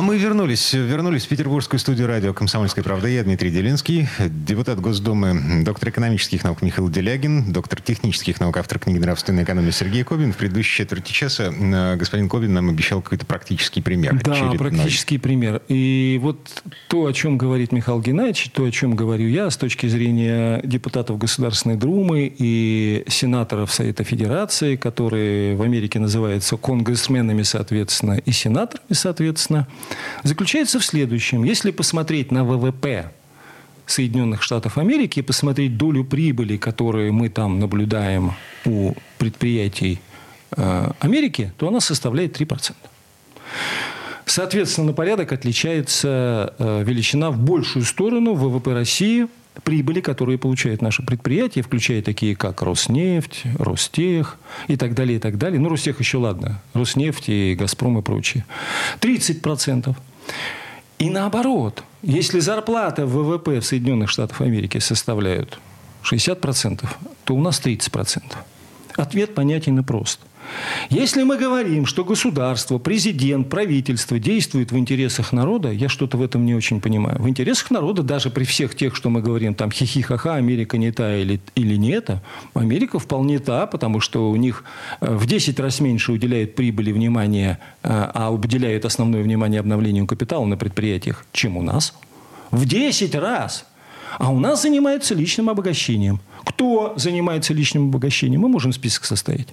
А 0.00 0.02
мы 0.02 0.16
вернулись, 0.16 0.72
вернулись 0.72 1.26
в 1.26 1.28
петербургскую 1.28 1.78
студию 1.78 2.06
радио 2.06 2.32
«Комсомольская 2.32 2.82
правда». 2.82 3.06
Я 3.06 3.22
Дмитрий 3.22 3.50
Делинский, 3.50 4.08
депутат 4.18 4.80
Госдумы, 4.80 5.62
доктор 5.62 5.90
экономических 5.90 6.42
наук 6.42 6.62
Михаил 6.62 6.88
Делягин, 6.88 7.52
доктор 7.52 7.82
технических 7.82 8.40
наук, 8.40 8.56
автор 8.56 8.78
книги 8.78 8.96
«Нравственная 8.96 9.44
экономия» 9.44 9.72
Сергей 9.72 10.02
Кобин. 10.02 10.32
В 10.32 10.38
предыдущей 10.38 10.74
четверти 10.74 11.12
часа 11.12 11.52
э, 11.52 11.96
господин 11.96 12.30
Кобин 12.30 12.54
нам 12.54 12.70
обещал 12.70 13.02
какой-то 13.02 13.26
практический 13.26 13.82
пример. 13.82 14.18
Да, 14.24 14.32
очередной. 14.32 14.56
практический 14.56 15.18
пример. 15.18 15.60
И 15.68 16.18
вот 16.22 16.62
то, 16.88 17.04
о 17.04 17.12
чем 17.12 17.36
говорит 17.36 17.70
Михаил 17.70 18.00
Геннадьевич, 18.00 18.52
то, 18.54 18.64
о 18.64 18.70
чем 18.70 18.96
говорю 18.96 19.28
я 19.28 19.50
с 19.50 19.58
точки 19.58 19.86
зрения 19.86 20.62
депутатов 20.64 21.18
Государственной 21.18 21.76
Думы 21.76 22.32
и 22.38 23.04
сенаторов 23.06 23.70
Совета 23.70 24.04
Федерации, 24.04 24.76
которые 24.76 25.56
в 25.56 25.60
Америке 25.60 25.98
называются 25.98 26.56
конгрессменами, 26.56 27.42
соответственно, 27.42 28.12
и 28.14 28.32
сенаторами, 28.32 28.94
соответственно– 28.94 29.68
заключается 30.22 30.78
в 30.78 30.84
следующем. 30.84 31.44
Если 31.44 31.70
посмотреть 31.70 32.30
на 32.30 32.44
ВВП 32.44 33.12
Соединенных 33.86 34.42
Штатов 34.42 34.78
Америки 34.78 35.18
и 35.18 35.22
посмотреть 35.22 35.76
долю 35.76 36.04
прибыли, 36.04 36.56
которую 36.56 37.12
мы 37.12 37.28
там 37.28 37.58
наблюдаем 37.58 38.34
у 38.64 38.94
предприятий 39.18 40.00
э, 40.56 40.90
Америки, 41.00 41.52
то 41.56 41.68
она 41.68 41.80
составляет 41.80 42.40
3%. 42.40 42.72
Соответственно, 44.26 44.88
на 44.88 44.92
порядок 44.92 45.32
отличается 45.32 46.54
э, 46.58 46.84
величина 46.84 47.30
в 47.30 47.38
большую 47.38 47.84
сторону 47.84 48.34
ВВП 48.34 48.74
России– 48.74 49.26
прибыли, 49.64 50.00
которые 50.00 50.38
получают 50.38 50.82
наши 50.82 51.02
предприятия, 51.02 51.62
включая 51.62 52.02
такие, 52.02 52.36
как 52.36 52.62
Роснефть, 52.62 53.42
Ростех 53.58 54.38
и 54.68 54.76
так 54.76 54.94
далее, 54.94 55.16
и 55.16 55.20
так 55.20 55.38
далее. 55.38 55.60
Ну, 55.60 55.68
Ростех 55.68 56.00
еще 56.00 56.18
ладно. 56.18 56.60
Роснефть 56.74 57.28
и 57.28 57.54
Газпром 57.54 57.98
и 57.98 58.02
прочее. 58.02 58.44
30%. 59.00 59.94
И 60.98 61.10
наоборот, 61.10 61.82
если 62.02 62.40
зарплата 62.40 63.06
в 63.06 63.12
ВВП 63.12 63.60
в 63.60 63.64
Соединенных 63.64 64.10
Штатах 64.10 64.42
Америки 64.42 64.78
составляют 64.78 65.58
60%, 66.02 66.86
то 67.24 67.34
у 67.34 67.40
нас 67.40 67.60
30%. 67.60 68.22
Ответ 68.96 69.34
понятен 69.34 69.78
и 69.78 69.82
прост. 69.82 70.20
Если 70.88 71.22
мы 71.22 71.36
говорим, 71.36 71.86
что 71.86 72.04
государство, 72.04 72.78
президент, 72.78 73.48
правительство 73.48 74.18
действует 74.18 74.72
в 74.72 74.78
интересах 74.78 75.32
народа, 75.32 75.70
я 75.70 75.88
что-то 75.88 76.16
в 76.16 76.22
этом 76.22 76.44
не 76.44 76.54
очень 76.54 76.80
понимаю. 76.80 77.20
В 77.20 77.28
интересах 77.28 77.70
народа, 77.70 78.02
даже 78.02 78.30
при 78.30 78.44
всех 78.44 78.74
тех, 78.74 78.96
что 78.96 79.10
мы 79.10 79.22
говорим, 79.22 79.54
там 79.54 79.70
хихи-ха-ха, 79.70 80.34
Америка 80.34 80.78
не 80.78 80.92
та 80.92 81.16
или, 81.16 81.40
или 81.54 81.76
не 81.76 81.90
это, 81.90 82.22
Америка 82.54 82.98
вполне 82.98 83.38
та, 83.38 83.66
потому 83.66 84.00
что 84.00 84.30
у 84.30 84.36
них 84.36 84.64
э, 85.00 85.14
в 85.14 85.26
10 85.26 85.60
раз 85.60 85.80
меньше 85.80 86.12
уделяет 86.12 86.54
прибыли 86.54 86.92
внимания, 86.92 87.58
э, 87.82 87.88
а 87.90 88.30
уделяет 88.30 88.84
основное 88.84 89.22
внимание 89.22 89.60
обновлению 89.60 90.06
капитала 90.06 90.44
на 90.44 90.56
предприятиях, 90.56 91.24
чем 91.32 91.56
у 91.56 91.62
нас. 91.62 91.94
В 92.50 92.66
10 92.66 93.14
раз. 93.14 93.66
А 94.18 94.30
у 94.30 94.40
нас 94.40 94.62
занимаются 94.62 95.14
личным 95.14 95.48
обогащением– 95.48 96.20
кто 96.44 96.92
занимается 96.96 97.54
личным 97.54 97.88
обогащением, 97.88 98.40
мы 98.40 98.48
можем 98.48 98.72
список 98.72 99.04
составить. 99.04 99.48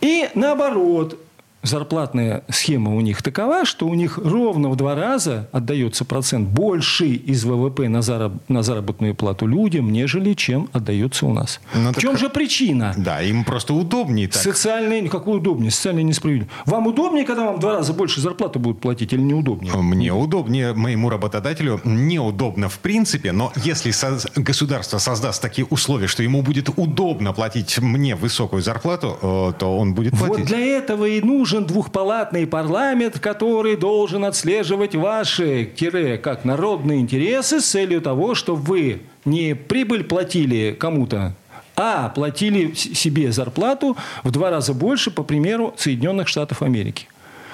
И 0.00 0.28
наоборот, 0.34 1.18
зарплатная 1.66 2.44
схема 2.48 2.94
у 2.94 3.00
них 3.00 3.22
такова, 3.22 3.64
что 3.64 3.86
у 3.86 3.94
них 3.94 4.18
ровно 4.18 4.68
в 4.68 4.76
два 4.76 4.94
раза 4.94 5.48
отдается 5.52 6.04
процент 6.04 6.48
больше 6.48 7.06
из 7.06 7.44
ВВП 7.44 7.88
на, 7.88 8.02
зараб, 8.02 8.34
на 8.48 8.62
заработную 8.62 9.14
плату 9.14 9.46
людям, 9.46 9.90
нежели 9.92 10.34
чем 10.34 10.68
отдается 10.72 11.26
у 11.26 11.32
нас. 11.32 11.60
Но 11.74 11.82
ну, 11.82 11.92
в 11.92 11.96
чем 11.98 12.12
так... 12.12 12.20
же 12.20 12.28
причина? 12.28 12.94
Да, 12.96 13.22
им 13.22 13.44
просто 13.44 13.74
удобнее 13.74 14.28
так. 14.28 14.42
Социальная, 14.42 15.08
какое 15.08 15.36
удобнее? 15.36 15.70
Социальная 15.70 16.02
несправедливость. 16.02 16.52
Вам 16.64 16.86
удобнее, 16.86 17.24
когда 17.24 17.46
вам 17.46 17.56
в 17.56 17.60
два 17.60 17.74
раза 17.74 17.92
больше 17.92 18.20
зарплаты 18.20 18.58
будут 18.58 18.80
платить 18.80 19.12
или 19.12 19.20
неудобнее? 19.20 19.72
Мне 19.74 20.12
удобнее, 20.12 20.72
моему 20.72 21.10
работодателю 21.10 21.80
неудобно 21.84 22.68
в 22.68 22.78
принципе, 22.78 23.32
но 23.32 23.52
если 23.56 23.90
со- 23.90 24.18
государство 24.36 24.98
создаст 24.98 25.42
такие 25.42 25.66
условия, 25.66 26.06
что 26.06 26.22
ему 26.22 26.42
будет 26.42 26.68
удобно 26.76 27.32
платить 27.32 27.78
мне 27.78 28.14
высокую 28.14 28.62
зарплату, 28.62 29.18
э, 29.20 29.52
то 29.58 29.78
он 29.78 29.94
будет 29.94 30.16
платить. 30.16 30.38
Вот 30.38 30.46
для 30.46 30.58
этого 30.58 31.04
и 31.06 31.20
нужен 31.20 31.55
нужен 31.56 31.66
двухпалатный 31.66 32.46
парламент, 32.46 33.18
который 33.18 33.76
должен 33.76 34.24
отслеживать 34.24 34.94
ваши, 34.94 35.64
тире, 35.64 36.18
как 36.18 36.44
народные 36.44 37.00
интересы 37.00 37.60
с 37.60 37.64
целью 37.64 38.00
того, 38.02 38.34
чтобы 38.34 38.60
вы 38.62 39.00
не 39.24 39.54
прибыль 39.54 40.04
платили 40.04 40.76
кому-то, 40.78 41.34
а 41.74 42.10
платили 42.10 42.74
себе 42.74 43.32
зарплату 43.32 43.96
в 44.22 44.30
два 44.30 44.50
раза 44.50 44.74
больше, 44.74 45.10
по 45.10 45.22
примеру 45.22 45.74
Соединенных 45.78 46.28
Штатов 46.28 46.62
Америки. 46.62 47.06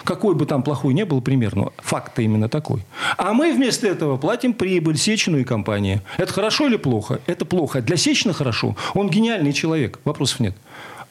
Какой 0.04 0.34
бы 0.34 0.46
там 0.46 0.64
плохой 0.64 0.94
не 0.94 1.04
был 1.04 1.20
пример, 1.20 1.54
но 1.54 1.72
факт-то 1.78 2.22
именно 2.22 2.48
такой. 2.48 2.80
А 3.16 3.32
мы 3.32 3.52
вместо 3.52 3.86
этого 3.86 4.16
платим 4.16 4.52
прибыль 4.52 4.96
Сечину 4.96 5.38
и 5.38 5.44
компании. 5.44 6.00
Это 6.16 6.32
хорошо 6.32 6.66
или 6.66 6.76
плохо? 6.76 7.20
Это 7.26 7.44
плохо. 7.44 7.80
Для 7.80 7.96
Сечина 7.96 8.32
хорошо. 8.32 8.76
Он 8.94 9.08
гениальный 9.08 9.52
человек. 9.52 10.00
Вопросов 10.04 10.40
нет. 10.40 10.56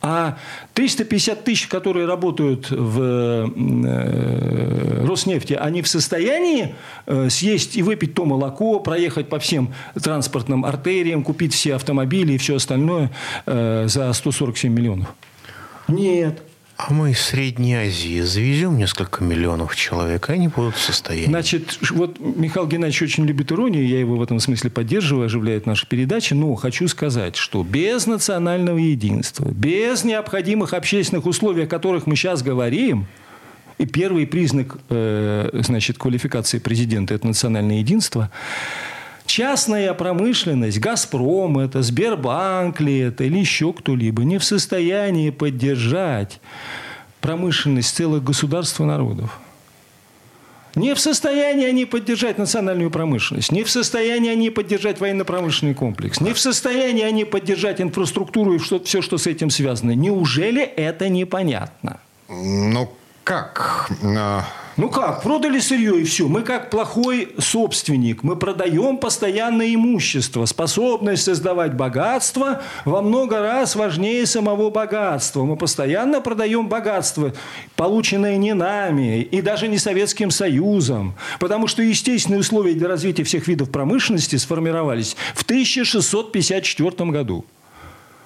А 0.01 0.37
350 0.73 1.43
тысяч, 1.43 1.67
которые 1.67 2.07
работают 2.07 2.71
в 2.71 3.51
э, 3.55 5.05
Роснефти, 5.05 5.53
они 5.53 5.83
в 5.83 5.87
состоянии 5.87 6.73
э, 7.05 7.29
съесть 7.29 7.75
и 7.75 7.83
выпить 7.83 8.15
то 8.15 8.25
молоко, 8.25 8.79
проехать 8.79 9.29
по 9.29 9.37
всем 9.37 9.73
транспортным 10.01 10.65
артериям, 10.65 11.23
купить 11.23 11.53
все 11.53 11.75
автомобили 11.75 12.33
и 12.33 12.37
все 12.39 12.55
остальное 12.55 13.11
э, 13.45 13.85
за 13.87 14.11
147 14.11 14.73
миллионов? 14.73 15.13
Нет. 15.87 16.41
А 16.84 16.94
мы 16.94 17.12
из 17.12 17.20
Средней 17.20 17.76
Азии 17.76 18.22
завезем 18.22 18.76
несколько 18.76 19.24
миллионов 19.24 19.76
человек, 19.76 20.30
и 20.30 20.34
они 20.34 20.48
будут 20.48 20.76
в 20.76 20.82
состоянии. 20.82 21.28
Значит, 21.28 21.78
вот 21.91 22.20
Михаил 22.20 22.65
Геннадьевич 22.65 23.04
очень 23.04 23.26
любит 23.26 23.52
иронию, 23.52 23.88
я 23.88 24.00
его 24.00 24.15
в 24.15 24.24
этом 24.24 24.39
смысле 24.39 24.72
поддерживаю, 24.72 25.26
оживляет 25.26 25.67
наши 25.67 25.88
передачи, 25.88 26.34
но 26.34 26.56
хочу 26.56 26.88
сказать, 26.88 27.36
что 27.36 27.63
без 27.63 28.08
национального 28.08 28.80
единства, 28.80 29.48
без 29.52 30.04
необходимых 30.04 30.74
общественных 30.74 31.28
условий, 31.28 31.65
о 31.65 31.67
которых 31.67 32.08
мы 32.08 32.15
сейчас 32.15 32.41
говорим, 32.41 33.06
и 33.78 33.86
первый 33.86 34.26
признак 34.26 34.78
э, 34.89 35.50
значит, 35.54 36.00
квалификации 36.00 36.58
президента– 36.58 37.13
это 37.15 37.28
национальное 37.28 37.78
единство, 37.78 38.32
частная 39.32 39.94
промышленность, 39.94 40.80
«Газпром» 40.80 41.58
это, 41.58 41.82
Сбербанк 41.82 42.82
ли 42.82 43.00
это, 43.00 43.24
или 43.24 43.39
еще 43.39 43.72
кто-либо, 43.72 44.24
не 44.24 44.38
в 44.38 44.44
состоянии 44.44 45.30
поддержать 45.30 46.41
промышленность 47.22 47.96
целых 47.96 48.24
государств 48.24 48.82
и 48.82 48.84
народов. 48.84 49.39
Не 50.76 50.94
в 50.96 51.00
состоянии 51.00 51.65
они 51.65 51.86
поддержать 51.86 52.38
национальную 52.38 52.91
промышленность, 52.91 53.52
не 53.52 53.63
в 53.63 53.70
состоянии 53.70 54.30
они 54.30 54.50
поддержать 54.50 55.00
военно-промышленный 55.00 55.76
комплекс, 55.76 56.20
не 56.20 56.34
в 56.34 56.39
состоянии 56.39 57.04
они 57.04 57.24
поддержать 57.24 57.80
инфраструктуру 57.80 58.56
и 58.56 58.58
все, 58.58 59.02
что 59.02 59.17
с 59.17 59.28
этим 59.28 59.50
связано. 59.50 59.91
Неужели 59.91 60.62
это 60.63 61.08
непонятно? 61.10 62.00
Ну, 62.28 62.91
как? 63.24 63.89
Ну 64.82 64.89
как, 64.89 65.22
продали 65.22 65.60
сырье 65.60 66.02
и 66.02 66.04
все. 66.04 66.28
Мы 66.28 66.41
как 66.41 66.72
плохой 66.72 67.36
собственник. 67.38 68.24
Мы 68.24 68.36
продаем 68.36 68.98
постоянное 68.98 69.76
имущество. 69.76 70.46
Способность 70.46 71.22
создавать 71.22 71.76
богатство 71.76 72.63
во 72.84 73.04
много 73.04 73.41
раз 73.41 73.76
важнее 73.76 74.26
самого 74.26 74.72
богатства. 74.72 75.44
Мы 75.44 75.56
постоянно 75.56 76.20
продаем 76.20 76.67
богатство, 76.67 77.32
полученное 77.76 78.38
не 78.38 78.56
нами 78.56 79.22
и 79.22 79.44
даже 79.44 79.67
не 79.67 79.78
Советским 79.78 80.32
Союзом. 80.32 81.13
Потому 81.39 81.67
что 81.67 81.84
естественные 81.84 82.39
условия 82.39 82.74
для 82.74 82.88
развития 82.88 83.24
всех 83.24 83.48
видов 83.48 83.70
промышленности 83.70 84.38
сформировались 84.38 85.15
в 85.36 85.44
1654 85.44 87.12
году 87.12 87.46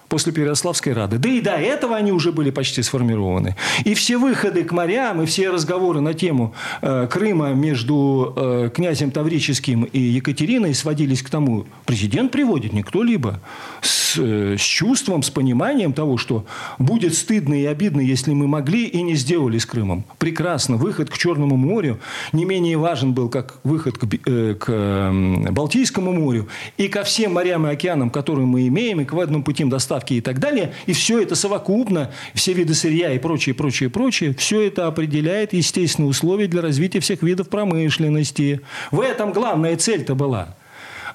после 0.07 0.31
Переяславской 0.31 0.93
Рады. 0.93 1.17
Да 1.17 1.29
и 1.29 1.41
до 1.41 1.51
этого 1.51 1.95
они 1.95 2.11
уже 2.11 2.31
были 2.31 2.49
почти 2.49 2.81
сформированы. 2.83 3.55
И 3.83 3.93
все 3.93 4.17
выходы 4.17 4.63
к 4.63 4.71
морям, 4.71 5.21
и 5.21 5.25
все 5.25 5.49
разговоры 5.49 6.01
на 6.01 6.13
тему 6.13 6.53
э, 6.81 7.07
Крыма 7.11 7.49
между 7.49 8.33
э, 8.35 8.69
князем 8.73 9.11
Таврическим 9.11 9.83
и 9.83 9.99
Екатериной 9.99 10.73
сводились 10.73 11.21
к 11.21 11.29
тому, 11.29 11.65
президент 11.85 12.31
приводит 12.31 12.73
не 12.73 12.83
кто-либо, 12.83 13.39
с, 13.81 14.17
э, 14.17 14.55
с 14.57 14.61
чувством, 14.61 15.23
с 15.23 15.29
пониманием 15.29 15.93
того, 15.93 16.17
что 16.17 16.45
будет 16.79 17.15
стыдно 17.15 17.53
и 17.53 17.65
обидно, 17.65 18.01
если 18.01 18.33
мы 18.33 18.47
могли 18.47 18.85
и 18.85 19.01
не 19.01 19.15
сделали 19.15 19.57
с 19.57 19.65
Крымом. 19.65 20.05
Прекрасно. 20.17 20.77
Выход 20.77 21.09
к 21.09 21.17
Черному 21.17 21.57
морю 21.57 21.99
не 22.31 22.45
менее 22.45 22.77
важен 22.77 23.13
был, 23.13 23.29
как 23.29 23.55
выход 23.63 23.97
к, 23.97 24.05
э, 24.25 24.55
к 24.55 25.51
Балтийскому 25.51 26.13
морю 26.13 26.47
и 26.77 26.87
ко 26.87 27.03
всем 27.03 27.33
морям 27.33 27.67
и 27.67 27.71
океанам, 27.71 28.09
которые 28.09 28.45
мы 28.45 28.67
имеем, 28.67 29.01
и 29.01 29.05
к 29.05 29.13
водным 29.13 29.43
путям 29.43 29.69
доставки 29.69 29.94
доставки 29.95 30.15
и 30.15 30.21
так 30.21 30.39
далее. 30.39 30.73
И 30.85 30.93
все 30.93 31.21
это 31.21 31.35
совокупно, 31.35 32.11
все 32.33 32.53
виды 32.53 32.73
сырья 32.73 33.13
и 33.13 33.19
прочее, 33.19 33.55
прочее, 33.55 33.89
прочее, 33.89 34.33
все 34.37 34.61
это 34.61 34.87
определяет 34.87 35.53
естественные 35.53 36.09
условия 36.09 36.47
для 36.47 36.61
развития 36.61 36.99
всех 36.99 37.23
видов 37.23 37.49
промышленности. 37.49 38.61
В 38.91 38.99
этом 38.99 39.31
главная 39.33 39.75
цель-то 39.77 40.15
была. 40.15 40.55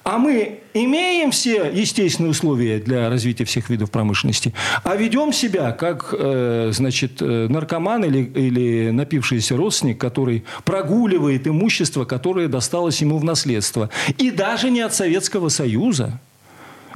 А 0.03 0.17
мы 0.17 0.61
имеем 0.73 1.31
все 1.31 1.71
естественные 1.71 2.31
условия 2.31 2.79
для 2.79 3.11
развития 3.11 3.45
всех 3.45 3.69
видов 3.69 3.91
промышленности, 3.91 4.55
а 4.83 4.97
ведем 4.97 5.31
себя 5.31 5.73
как 5.73 6.15
э, 6.19 6.71
значит, 6.73 7.21
э, 7.21 7.49
наркоман 7.51 8.05
или, 8.05 8.25
или 8.25 8.91
напившийся 8.93 9.59
родственник, 9.59 10.01
который 10.01 10.45
прогуливает 10.65 11.47
имущество, 11.47 12.07
которое 12.07 12.49
досталось 12.49 13.03
ему 13.03 13.19
в 13.19 13.25
наследство. 13.25 13.91
И 14.17 14.31
даже 14.31 14.71
не 14.71 14.81
от 14.81 14.95
Советского 14.95 15.51
Союза. 15.51 16.19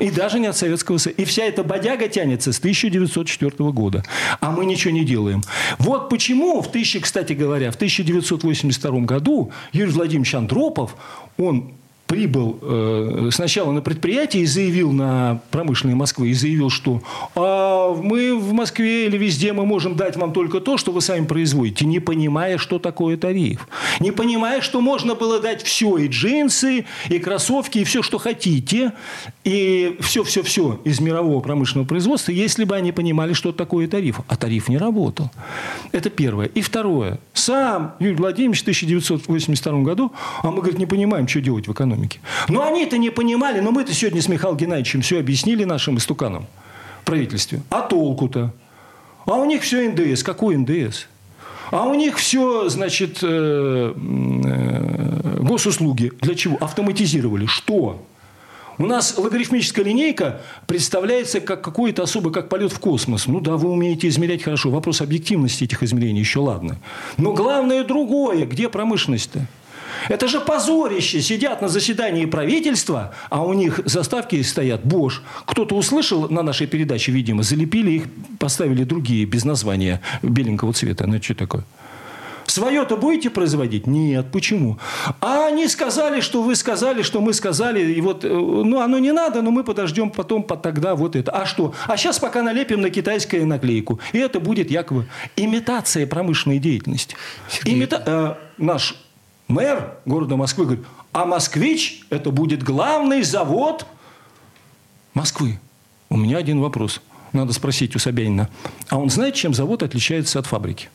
И 0.01 0.11
даже 0.11 0.41
не 0.41 0.47
от 0.47 0.57
Советского 0.57 0.99
Союза. 0.99 1.23
И 1.23 1.25
вся 1.25 1.45
эта 1.45 1.63
бодяга 1.63 2.09
тянется 2.09 2.53
с 2.53 2.59
1904 2.59 3.71
года. 3.71 4.03
А 4.41 4.51
мы 4.51 4.65
ничего 4.65 4.93
не 4.93 5.05
делаем. 5.05 5.43
Вот 5.79 6.11
почему 6.11 6.61
в 6.61 6.69
1000, 6.69 7.01
кстати 7.01 7.33
говоря, 7.33 7.71
в 7.71 7.77
1982 7.77 9.01
году 9.01 9.53
Юрий 9.73 9.93
Владимирович 9.93 10.35
Андропов, 10.35 10.97
он 11.39 11.75
прибыл 12.15 12.61
э, 12.63 13.31
сначала 13.33 13.73
на 13.73 13.81
предприятие 13.81 14.45
и 14.45 14.47
заявил 14.47 14.93
на 14.93 15.41
промышленной 15.51 15.97
Москвы, 15.97 16.29
и 16.29 16.33
заявил, 16.33 16.71
что 16.71 17.03
а 17.35 17.93
мы 17.93 18.39
в 18.39 18.53
Москве 18.53 19.07
или 19.07 19.19
везде 19.19 19.53
мы 19.53 19.67
можем 19.67 19.97
дать 19.97 20.17
вам 20.17 20.33
только 20.33 20.61
то, 20.61 20.79
что 20.79 20.93
вы 20.93 21.01
сами 21.01 21.27
производите, 21.27 21.85
не 21.85 21.99
понимая, 21.99 22.57
что 22.57 22.79
такое 22.79 23.17
тариф. 23.17 23.67
Не 23.99 24.13
понимая, 24.13 24.61
что 24.61 24.81
можно 24.81 25.17
было 25.17 25.41
дать 25.41 25.65
все, 25.65 25.97
и 25.97 26.07
джинсы, 26.07 26.85
и 27.09 27.19
кроссовки, 27.19 27.79
и 27.79 27.85
все, 27.85 28.01
что 28.01 28.19
хотите, 28.19 28.93
и 29.43 29.97
все-все-все 29.99 30.81
из 30.85 31.01
мирового 31.01 31.41
промышленного 31.41 31.89
производства, 31.89 32.31
если 32.31 32.63
бы 32.63 32.77
они 32.77 32.93
понимали, 32.93 33.33
что 33.33 33.51
такое 33.51 33.89
тариф. 33.89 34.21
А 34.29 34.37
тариф 34.37 34.69
не 34.69 34.79
работал. 34.79 35.33
Это 35.91 36.11
первое. 36.11 36.47
И 36.47 36.61
второе. 36.61 37.19
Сам 37.33 37.95
Юрий 37.99 38.15
Владимирович 38.15 38.61
в 38.61 38.63
1982 38.63 39.83
году, 39.83 40.13
а 40.45 40.53
мы, 40.53 40.59
говорит, 40.59 40.79
не 40.79 40.87
понимаем, 40.87 41.27
что 41.27 41.41
делать 41.41 41.67
в 41.67 41.73
экономике 41.73 42.04
экономики. 42.05 42.21
Но 42.49 42.67
они 42.67 42.85
это 42.85 42.99
не 42.99 43.11
понимали, 43.11 43.61
но 43.61 43.71
мы-то 43.73 43.93
сегодня 43.93 44.23
с 44.23 44.29
Михаилом 44.29 44.57
Геннадьевичем 44.57 45.03
все 45.03 45.19
объяснили 45.19 45.65
нашим 45.65 45.99
истуканам 45.99 46.47
правительстве. 47.05 47.63
А 47.71 47.83
толку-то? 47.83 48.53
А 49.27 49.35
у 49.35 49.45
них 49.45 49.63
все 49.63 49.89
НДС. 49.89 50.23
Какой 50.23 50.57
НДС? 50.57 51.07
А 51.71 51.85
у 51.85 51.95
них 51.95 52.19
все, 52.19 52.69
значит, 52.69 53.19
э, 53.23 53.95
э, 53.95 55.39
госуслуги. 55.41 56.13
Для 56.21 56.35
чего? 56.35 56.57
Автоматизировали. 56.61 57.47
Что? 57.47 58.03
У 58.77 58.87
нас 58.87 59.17
логарифмическая 59.17 59.85
линейка 59.85 60.41
представляется 60.67 61.41
как 61.41 61.63
какой-то 61.63 62.03
особый, 62.03 62.33
как 62.33 62.49
полет 62.49 62.73
в 62.73 62.81
космос. 62.81 63.27
Ну 63.27 63.41
да, 63.41 63.57
вы 63.57 63.71
умеете 63.71 64.09
измерять 64.09 64.43
хорошо. 64.43 64.71
Вопрос 64.71 65.01
объективности 65.01 65.65
этих 65.65 65.83
измерений 65.83 66.21
еще 66.21 66.41
ладно. 66.41 66.79
Но 67.17 67.33
главное 67.33 67.85
другое. 67.85 68.47
Где 68.47 68.69
промышленность-то? 68.69 69.47
Это 70.09 70.29
же 70.29 70.41
позорище. 70.41 71.21
Сидят 71.21 71.63
на 71.63 71.69
заседании 71.69 72.27
правительства, 72.27 73.15
а 73.31 73.45
у 73.45 73.53
них 73.53 73.81
заставки 73.85 74.41
стоят 74.43 74.83
Bosch. 74.83 75.21
Кто-то 75.47 75.77
услышал 75.77 76.29
на 76.29 76.43
нашей 76.43 76.67
передаче, 76.67 77.13
видимо, 77.13 77.43
залепили 77.43 77.91
их, 77.93 78.05
поставили 78.39 78.85
другие 78.85 79.25
без 79.25 79.45
названия 79.45 80.01
беленького 80.23 80.73
цвета. 80.73 81.07
Ну, 81.07 81.23
что 81.23 81.35
такое? 81.35 81.65
Свое-то 82.47 82.97
будете 82.97 83.31
производить? 83.31 83.87
Нет. 83.87 84.27
Почему? 84.33 84.79
А 85.21 85.47
они 85.47 85.67
сказали, 85.69 86.21
что 86.21 86.43
вы 86.43 86.55
сказали, 86.55 87.03
что 87.03 87.21
мы 87.21 87.33
сказали. 87.33 87.93
И 87.95 88.01
вот, 88.01 88.25
э, 88.25 88.29
ну, 88.29 88.81
оно 88.81 88.99
не 88.99 89.13
надо, 89.13 89.43
но 89.43 89.51
мы 89.51 89.65
подождем 89.65 90.11
потом, 90.11 90.43
тогда 90.43 90.95
вот 90.95 91.17
это. 91.17 91.33
А 91.33 91.47
что? 91.47 91.75
А 91.87 91.97
сейчас 91.97 92.19
пока 92.19 92.43
налепим 92.43 92.81
на 92.81 92.91
китайскую 92.91 93.47
наклейку. 93.47 93.99
И 94.13 94.19
это 94.19 94.41
будет 94.41 94.71
якобы 94.71 95.07
имитация 95.37 96.07
промышленной 96.07 96.59
деятельности. 96.59 97.17
Имита... 97.65 98.03
Э, 98.07 98.35
наш 98.59 98.95
мэр 99.49 99.95
города 100.05 100.37
Москвы 100.37 100.65
говорит, 100.65 100.85
а 101.13 101.25
«Москвич»– 101.25 102.03
это 102.11 102.31
будет 102.31 102.63
главный 102.63 103.23
завод 103.23 103.87
Москвы. 105.15 105.61
У 106.09 106.17
меня 106.17 106.39
один 106.39 106.61
вопрос. 106.61 107.01
Надо 107.33 107.53
спросить 107.53 107.97
у 107.97 107.99
Собянина. 107.99 108.49
А 108.89 108.99
он 108.99 109.11
знает, 109.11 109.35
чем 109.35 109.55
завод 109.55 109.83
отличается 109.83 110.39
от 110.39 110.47
фабрики? 110.47 110.89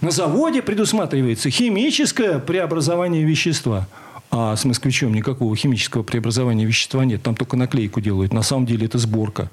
На 0.00 0.10
заводе 0.10 0.62
предусматривается 0.62 1.50
химическое 1.50 2.38
преобразование 2.38 3.24
вещества– 3.24 3.86
а 4.30 4.56
с 4.56 4.64
москвичом 4.64 5.14
никакого 5.14 5.56
химического 5.56 6.02
преобразования 6.02 6.66
вещества 6.66 7.04
нет. 7.04 7.22
Там 7.22 7.34
только 7.34 7.56
наклейку 7.56 8.00
делают. 8.00 8.32
На 8.32 8.42
самом 8.42 8.66
деле 8.66 8.86
это 8.86 8.98
сборка. 8.98 9.50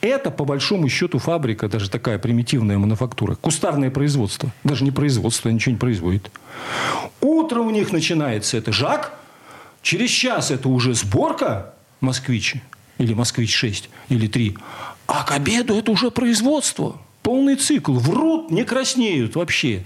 Это, 0.00 0.30
по 0.30 0.44
большому 0.44 0.88
счету, 0.88 1.18
фабрика, 1.18 1.68
даже 1.68 1.88
такая 1.88 2.18
примитивная 2.18 2.76
мануфактура. 2.78 3.36
Кустарное 3.36 3.90
производство. 3.90 4.52
Даже 4.64 4.84
не 4.84 4.90
производство, 4.90 5.48
ничего 5.48 5.72
не 5.72 5.78
производит. 5.78 6.30
Утро 7.20 7.60
у 7.60 7.70
них 7.70 7.92
начинается. 7.92 8.56
Это 8.56 8.72
жак. 8.72 9.16
Через 9.82 10.10
час 10.10 10.50
это 10.50 10.68
уже 10.68 10.94
сборка 10.94 11.74
москвичи. 12.00 12.62
Или 12.98 13.14
москвич-6, 13.14 13.84
или 14.08 14.26
3. 14.26 14.56
А 15.06 15.22
к 15.22 15.32
обеду 15.32 15.76
это 15.76 15.92
уже 15.92 16.10
производство. 16.10 17.00
Полный 17.22 17.54
цикл. 17.56 17.92
Врут, 17.92 18.50
не 18.50 18.64
краснеют 18.64 19.36
вообще. 19.36 19.84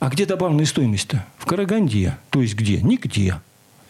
А 0.00 0.08
где 0.08 0.26
добавленная 0.26 0.64
стоимость-то? 0.64 1.24
В 1.38 1.44
Караганде. 1.44 2.16
То 2.30 2.40
есть 2.40 2.54
где? 2.54 2.80
Нигде. 2.80 3.36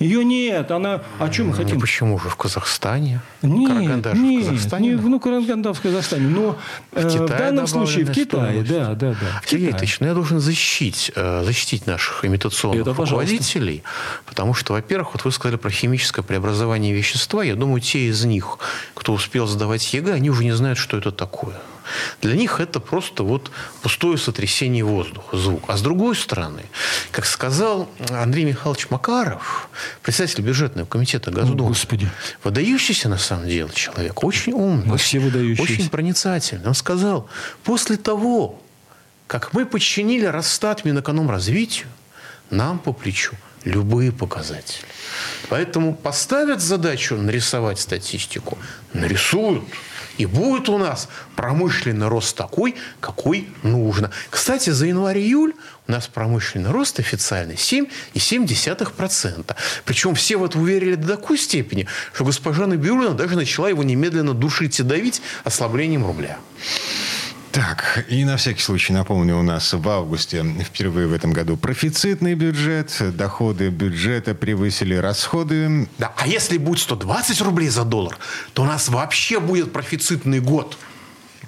Ее 0.00 0.24
нет. 0.24 0.70
Она... 0.70 1.02
А 1.18 1.28
чем 1.28 1.48
мы 1.48 1.54
хотим? 1.54 1.74
Ну, 1.74 1.80
почему 1.82 2.18
же 2.18 2.30
в 2.30 2.36
Казахстане? 2.36 3.20
Нет, 3.42 3.68
Караганда 3.70 4.12
нет, 4.14 4.44
в 4.44 4.48
Казахстане? 4.48 4.88
Не, 4.88 4.94
ну, 4.96 5.20
Караганда 5.20 5.74
в 5.74 5.80
Казахстане. 5.80 6.26
Но 6.26 6.58
в, 6.90 6.96
э, 6.96 7.26
в 7.26 7.28
данном 7.28 7.66
случае 7.66 8.06
в 8.06 8.12
Китае. 8.12 8.62
Да, 8.62 8.94
да, 8.94 9.10
да. 9.10 9.40
В 9.44 9.48
Сергей 9.48 9.70
Ильич, 9.70 10.00
ну 10.00 10.06
я 10.06 10.14
должен 10.14 10.40
защитить, 10.40 11.12
э, 11.14 11.44
защитить 11.44 11.86
наших 11.86 12.24
имитационных 12.24 12.80
Это, 12.80 12.94
руководителей. 12.94 13.82
Потому 14.24 14.54
что, 14.54 14.72
во-первых, 14.72 15.12
вот 15.12 15.24
вы 15.24 15.32
сказали 15.32 15.58
про 15.58 15.70
химическое 15.70 16.22
преобразование 16.22 16.94
вещества. 16.94 17.44
Я 17.44 17.54
думаю, 17.54 17.82
те 17.82 18.08
из 18.08 18.24
них, 18.24 18.58
кто 18.94 19.12
успел 19.12 19.46
сдавать 19.46 19.92
ЕГЭ, 19.92 20.14
они 20.14 20.30
уже 20.30 20.44
не 20.44 20.52
знают, 20.52 20.78
что 20.78 20.96
это 20.96 21.12
такое. 21.12 21.56
Для 22.20 22.34
них 22.34 22.60
это 22.60 22.80
просто 22.80 23.22
вот 23.22 23.50
пустое 23.82 24.18
сотрясение 24.18 24.84
воздуха, 24.84 25.36
звук. 25.36 25.64
А 25.68 25.76
с 25.76 25.82
другой 25.82 26.16
стороны, 26.16 26.64
как 27.10 27.26
сказал 27.26 27.88
Андрей 28.10 28.44
Михайлович 28.44 28.90
Макаров, 28.90 29.68
председатель 30.02 30.42
бюджетного 30.42 30.86
комитета 30.86 31.30
Госдумы, 31.30 31.68
Господи. 31.68 32.08
выдающийся 32.44 33.08
на 33.08 33.18
самом 33.18 33.48
деле 33.48 33.68
человек, 33.74 34.22
очень 34.24 34.52
умный, 34.52 34.96
все 34.98 35.18
очень 35.18 35.88
проницательный. 35.88 36.66
Он 36.66 36.74
сказал, 36.74 37.28
после 37.64 37.96
того, 37.96 38.60
как 39.26 39.52
мы 39.52 39.66
подчинили 39.66 40.26
Росстат 40.26 40.84
Минэкономразвитию, 40.84 41.88
нам 42.50 42.78
по 42.78 42.92
плечу 42.92 43.34
любые 43.64 44.12
показатели. 44.12 44.84
Поэтому 45.48 45.94
поставят 45.94 46.60
задачу 46.60 47.16
нарисовать 47.16 47.78
статистику, 47.78 48.58
нарисуют– 48.92 49.64
и 50.20 50.26
будет 50.26 50.68
у 50.68 50.76
нас 50.76 51.08
промышленный 51.34 52.08
рост 52.08 52.36
такой, 52.36 52.74
какой 53.00 53.48
нужно. 53.62 54.10
Кстати, 54.28 54.68
за 54.68 54.84
январь-июль 54.86 55.54
у 55.88 55.92
нас 55.92 56.08
промышленный 56.08 56.70
рост 56.70 57.00
официальный 57.00 57.54
7,7%. 57.54 59.56
Причем 59.86 60.14
все 60.14 60.36
в 60.36 60.44
это 60.44 60.58
уверили 60.58 60.96
до 60.96 61.16
такой 61.16 61.38
степени, 61.38 61.86
что 62.12 62.26
госпожа 62.26 62.66
Набиулина 62.66 63.14
даже 63.14 63.34
начала 63.34 63.70
его 63.70 63.82
немедленно 63.82 64.34
душить 64.34 64.78
и 64.78 64.82
давить 64.82 65.22
ослаблением 65.44 66.06
рубля. 66.06 66.36
Так, 67.52 68.04
и 68.08 68.24
на 68.24 68.36
всякий 68.36 68.62
случай 68.62 68.92
напомню, 68.92 69.36
у 69.36 69.42
нас 69.42 69.72
в 69.72 69.88
августе 69.88 70.44
впервые 70.64 71.08
в 71.08 71.12
этом 71.12 71.32
году 71.32 71.56
профицитный 71.56 72.34
бюджет, 72.34 72.96
доходы 73.16 73.70
бюджета 73.70 74.34
превысили 74.36 74.94
расходы. 74.94 75.88
Да, 75.98 76.12
а 76.16 76.28
если 76.28 76.58
будет 76.58 76.78
120 76.78 77.40
рублей 77.40 77.68
за 77.68 77.84
доллар, 77.84 78.16
то 78.52 78.62
у 78.62 78.66
нас 78.66 78.88
вообще 78.88 79.40
будет 79.40 79.72
профицитный 79.72 80.38
год. 80.38 80.78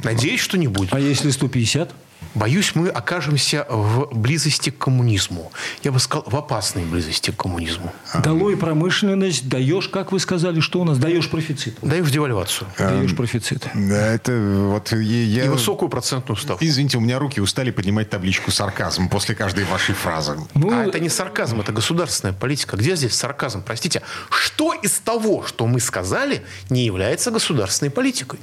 Надеюсь, 0.02 0.40
что 0.40 0.58
не 0.58 0.66
будет. 0.66 0.92
А 0.92 0.98
если 0.98 1.30
150? 1.30 1.94
Боюсь, 2.34 2.74
мы 2.74 2.88
окажемся 2.88 3.66
в 3.68 4.08
близости 4.12 4.70
к 4.70 4.78
коммунизму. 4.78 5.52
Я 5.82 5.92
бы 5.92 5.98
сказал, 5.98 6.24
в 6.26 6.36
опасной 6.36 6.84
близости 6.84 7.30
к 7.30 7.36
коммунизму. 7.36 7.92
Долой 8.24 8.56
промышленность, 8.56 9.48
даешь, 9.48 9.88
как 9.88 10.12
вы 10.12 10.20
сказали, 10.20 10.60
что 10.60 10.80
у 10.80 10.84
нас? 10.84 10.98
Даешь 10.98 11.28
профицит. 11.28 11.76
Даешь 11.82 12.10
девальвацию. 12.10 12.68
Даешь 12.78 13.14
профицит. 13.14 13.66
Да, 13.74 14.14
это 14.14 14.32
вот 14.68 14.92
я... 14.92 15.44
И 15.44 15.48
высокую 15.48 15.88
процентную 15.88 16.36
ставку. 16.36 16.64
Извините, 16.64 16.98
у 16.98 17.00
меня 17.00 17.18
руки 17.18 17.40
устали 17.40 17.70
поднимать 17.70 18.08
табличку 18.08 18.50
сарказм 18.50 19.08
после 19.08 19.34
каждой 19.34 19.64
вашей 19.64 19.94
фразы. 19.94 20.38
Ну... 20.54 20.72
А 20.72 20.84
это 20.86 21.00
не 21.00 21.08
сарказм, 21.08 21.60
это 21.60 21.72
государственная 21.72 22.32
политика. 22.32 22.76
Где 22.76 22.96
здесь 22.96 23.14
сарказм? 23.14 23.62
Простите, 23.62 24.02
что 24.30 24.72
из 24.72 24.92
того, 25.00 25.44
что 25.44 25.66
мы 25.66 25.80
сказали, 25.80 26.42
не 26.70 26.84
является 26.86 27.30
государственной 27.30 27.90
политикой? 27.90 28.38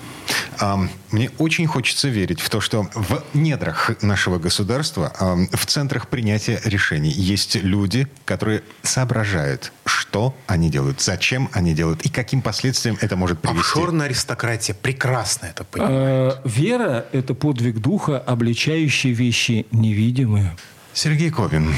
Мне 1.12 1.32
очень 1.38 1.66
хочется 1.66 2.08
верить 2.08 2.40
в 2.40 2.50
то, 2.50 2.62
что 2.62 2.88
в 2.94 3.24
недрах 3.34 3.79
центрах 3.80 4.04
нашего 4.04 4.40
государства, 4.40 5.12
в 5.52 5.66
центрах 5.66 6.08
принятия 6.08 6.60
решений 6.66 7.10
есть 7.10 7.56
люди, 7.56 8.08
которые 8.26 8.64
соображают, 8.84 9.72
что 9.86 10.36
они 10.48 10.70
делают, 10.70 11.02
зачем 11.02 11.50
они 11.54 11.74
делают 11.74 12.02
и 12.02 12.10
каким 12.10 12.42
последствиям 12.42 12.98
это 13.02 13.16
может 13.16 13.40
привести. 13.40 13.60
Офшорная 13.60 14.08
аристократия 14.08 14.74
прекрасно 14.74 15.48
это 15.48 15.64
понимает. 15.64 15.94
А, 15.94 16.42
вера– 16.46 17.06
это 17.12 17.34
подвиг 17.34 17.80
духа, 17.80 18.20
обличающий 18.20 19.12
вещи 19.14 19.66
невидимые. 19.72 20.56
Сергей 21.02 21.30
Кобин, 21.30 21.74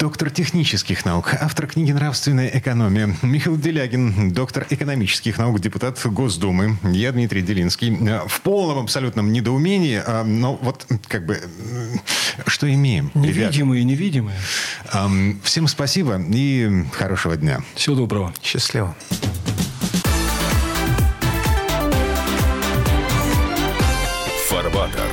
доктор 0.00 0.30
технических 0.30 1.04
наук, 1.04 1.32
автор 1.40 1.68
книги 1.68 1.92
«Нравственная 1.92 2.48
экономия». 2.48 3.14
Михаил 3.22 3.56
Делягин, 3.56 4.32
доктор 4.32 4.66
экономических 4.68 5.38
наук, 5.38 5.60
депутат 5.60 6.04
Госдумы. 6.04 6.76
Я 6.82 7.12
Дмитрий 7.12 7.42
Делинский. 7.42 7.96
В 8.26 8.40
полном 8.40 8.80
абсолютном 8.80 9.32
недоумении, 9.32 10.02
а, 10.04 10.24
но 10.24 10.56
вот 10.56 10.88
как 11.06 11.24
бы 11.24 11.40
что 12.48 12.68
имеем? 12.68 13.12
Невидимые, 13.14 13.82
ребят? 13.84 13.92
невидимые. 13.92 14.36
Всем 15.44 15.68
спасибо 15.68 16.20
и 16.20 16.84
хорошего 16.94 17.36
дня. 17.36 17.60
Всего 17.76 17.94
доброго. 17.94 18.34
Счастливо. 18.42 18.96
Фарбата. 24.48 25.03